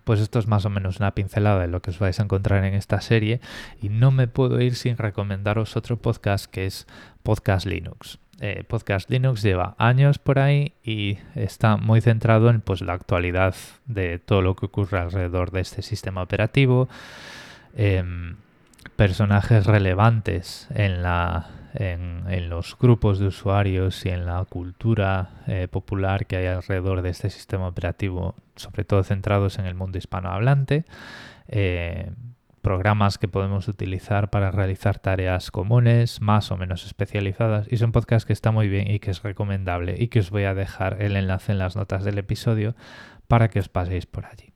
pues 0.06 0.20
esto 0.20 0.38
es 0.38 0.46
más 0.46 0.64
o 0.64 0.70
menos 0.70 1.00
una 1.00 1.16
pincelada 1.16 1.62
de 1.62 1.66
lo 1.66 1.82
que 1.82 1.90
os 1.90 1.98
vais 1.98 2.20
a 2.20 2.22
encontrar 2.22 2.64
en 2.64 2.74
esta 2.74 3.00
serie 3.00 3.40
y 3.82 3.88
no 3.88 4.12
me 4.12 4.28
puedo 4.28 4.60
ir 4.60 4.76
sin 4.76 4.96
recomendaros 4.96 5.76
otro 5.76 5.96
podcast 5.96 6.46
que 6.46 6.64
es 6.64 6.86
Podcast 7.24 7.66
Linux. 7.66 8.20
Eh, 8.40 8.62
podcast 8.68 9.10
Linux 9.10 9.42
lleva 9.42 9.74
años 9.78 10.20
por 10.20 10.38
ahí 10.38 10.74
y 10.84 11.18
está 11.34 11.76
muy 11.76 12.00
centrado 12.00 12.50
en 12.50 12.60
pues, 12.60 12.82
la 12.82 12.92
actualidad 12.92 13.56
de 13.86 14.20
todo 14.20 14.42
lo 14.42 14.54
que 14.54 14.66
ocurre 14.66 15.00
alrededor 15.00 15.50
de 15.50 15.62
este 15.62 15.82
sistema 15.82 16.22
operativo, 16.22 16.88
em, 17.74 18.36
personajes 18.94 19.66
relevantes 19.66 20.68
en 20.70 21.02
la 21.02 21.48
en, 21.76 22.48
los 22.48 22.76
grupos 22.78 23.18
de 23.18 23.26
usuarios 23.26 24.04
y 24.06 24.10
en 24.10 24.26
la 24.26 24.44
cultura 24.44 25.30
eh, 25.46 25.68
popular 25.70 26.26
que 26.26 26.36
hay 26.36 26.46
alrededor 26.46 27.02
de 27.02 27.10
este 27.10 27.30
sistema 27.30 27.68
operativo, 27.68 28.34
sobre 28.56 28.84
todo 28.84 29.02
centrados 29.02 29.58
en 29.58 29.66
el 29.66 29.74
mundo 29.74 29.98
hispanohablante. 29.98 30.84
Eh, 31.48 32.10
programas 32.66 33.16
que 33.18 33.28
podemos 33.28 33.68
utilizar 33.68 34.28
para 34.28 34.50
realizar 34.50 34.98
tareas 34.98 35.52
comunes, 35.52 36.20
más 36.20 36.50
o 36.50 36.56
menos 36.56 36.84
especializadas. 36.84 37.68
Y 37.70 37.76
es 37.76 37.82
un 37.82 37.92
podcast 37.92 38.26
que 38.26 38.32
está 38.32 38.50
muy 38.50 38.68
bien 38.68 38.90
y 38.90 38.98
que 38.98 39.12
es 39.12 39.22
recomendable 39.22 39.94
y 39.96 40.08
que 40.08 40.18
os 40.18 40.30
voy 40.30 40.44
a 40.44 40.54
dejar 40.54 41.00
el 41.00 41.16
enlace 41.16 41.52
en 41.52 41.58
las 41.58 41.76
notas 41.76 42.02
del 42.02 42.18
episodio 42.18 42.74
para 43.28 43.50
que 43.50 43.60
os 43.60 43.68
paséis 43.68 44.06
por 44.06 44.26
allí. 44.26 44.52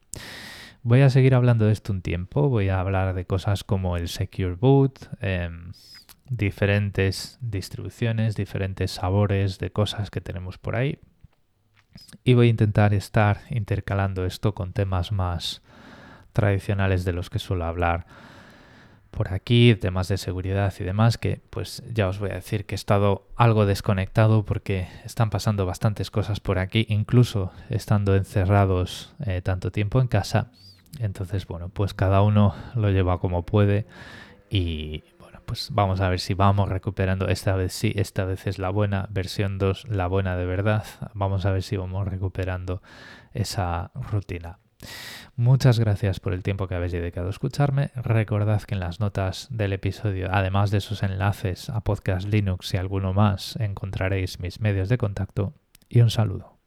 Voy 0.83 1.03
a 1.03 1.11
seguir 1.11 1.35
hablando 1.35 1.67
de 1.67 1.73
esto 1.73 1.93
un 1.93 2.03
tiempo, 2.03 2.49
voy 2.49 2.69
a 2.69 2.81
hablar 2.81 3.15
de 3.15 3.27
cosas 3.27 3.63
como 3.65 3.97
el 3.97 4.09
Secure 4.09 4.55
Boot, 4.55 4.99
em, 5.21 5.73
diferentes 6.31 7.39
distribuciones, 7.43 8.37
diferentes 8.37 8.93
sabores 8.93 9.59
de 9.59 9.71
cosas 9.71 10.11
que 10.11 10.21
tenemos 10.21 10.57
por 10.57 10.77
ahí. 10.77 10.99
Y 12.25 12.35
voy 12.35 12.47
a 12.47 12.51
intentar 12.51 12.95
estar 12.95 13.41
intercalando 13.51 14.25
esto 14.25 14.55
con 14.55 14.73
temas 14.73 15.13
más 15.13 15.61
tradicionales 16.33 17.05
de 17.05 17.13
los 17.13 17.29
que 17.29 17.41
suelo 17.41 17.65
hablar 17.65 18.07
por 19.11 19.33
aquí, 19.35 19.75
temas 19.75 20.07
de 20.07 20.19
seguridad 20.19 20.73
y 20.79 20.85
demás, 20.85 21.19
que 21.19 21.41
pues 21.51 21.83
ya 21.93 22.07
os 22.09 22.21
voy 22.21 22.31
a 22.31 22.35
decir 22.35 22.65
que 22.65 22.75
he 22.75 22.77
estado 22.77 23.27
algo 23.35 23.67
desconectado 23.67 24.45
porque 24.45 24.87
están 25.05 25.31
pasando 25.31 25.67
bastantes 25.67 26.13
cosas 26.13 26.39
por 26.39 26.61
aquí, 26.61 26.87
incluso 26.89 27.53
estando 27.71 28.15
encerrados 28.15 29.13
eh, 29.27 29.43
tanto 29.43 29.73
tiempo 29.73 30.01
en 30.01 30.07
casa. 30.07 30.53
Entonces, 31.01 31.45
bueno, 31.49 31.71
pues 31.71 31.93
cada 31.93 32.23
uno 32.23 32.55
lo 32.77 32.91
lleva 32.91 33.19
como 33.19 33.45
puede 33.45 33.87
y 34.49 35.03
pues 35.51 35.71
vamos 35.73 36.01
a 36.01 36.09
ver 36.09 36.21
si 36.21 36.35
vamos 36.35 36.69
recuperando. 36.69 37.27
Esta 37.27 37.57
vez 37.57 37.73
sí, 37.73 37.93
esta 37.97 38.25
vez 38.25 38.47
es 38.47 38.61
la 38.61 38.71
buena. 38.71 39.09
Versión 39.11 39.59
2, 39.59 39.89
la 39.89 40.07
buena 40.07 40.37
de 40.37 40.47
verdad. 40.47 40.85
Vamos 41.13 41.45
a 41.45 41.51
ver 41.51 41.65
si 41.65 41.77
vamos 41.77 42.07
recuperando 42.07 42.83
esa 43.35 43.91
rutina. 43.97 44.61
Muchas 45.35 45.81
gracias 45.81 46.21
por 46.21 46.35
el 46.35 46.45
tiempo 46.45 46.69
que 46.69 46.77
habéis 46.77 46.93
dedicado 46.93 47.27
a 47.27 47.31
escucharme. 47.31 47.91
Recordad 47.97 48.63
que 48.63 48.75
en 48.75 48.81
las 48.81 49.01
notas 49.01 49.49
del 49.51 49.73
episodio, 49.73 50.29
además 50.31 50.71
de 50.71 50.79
esos 50.79 51.03
enlaces 51.03 51.69
a 51.69 51.81
Podcast 51.81 52.29
Linux 52.29 52.73
y 52.75 52.77
alguno 52.77 53.13
más, 53.13 53.57
encontraréis 53.57 54.39
mis 54.39 54.61
medios 54.61 54.89
de 54.89 54.99
contacto 54.99 55.55
y 55.89 56.01
un 56.01 56.11
saludo. 56.11 56.60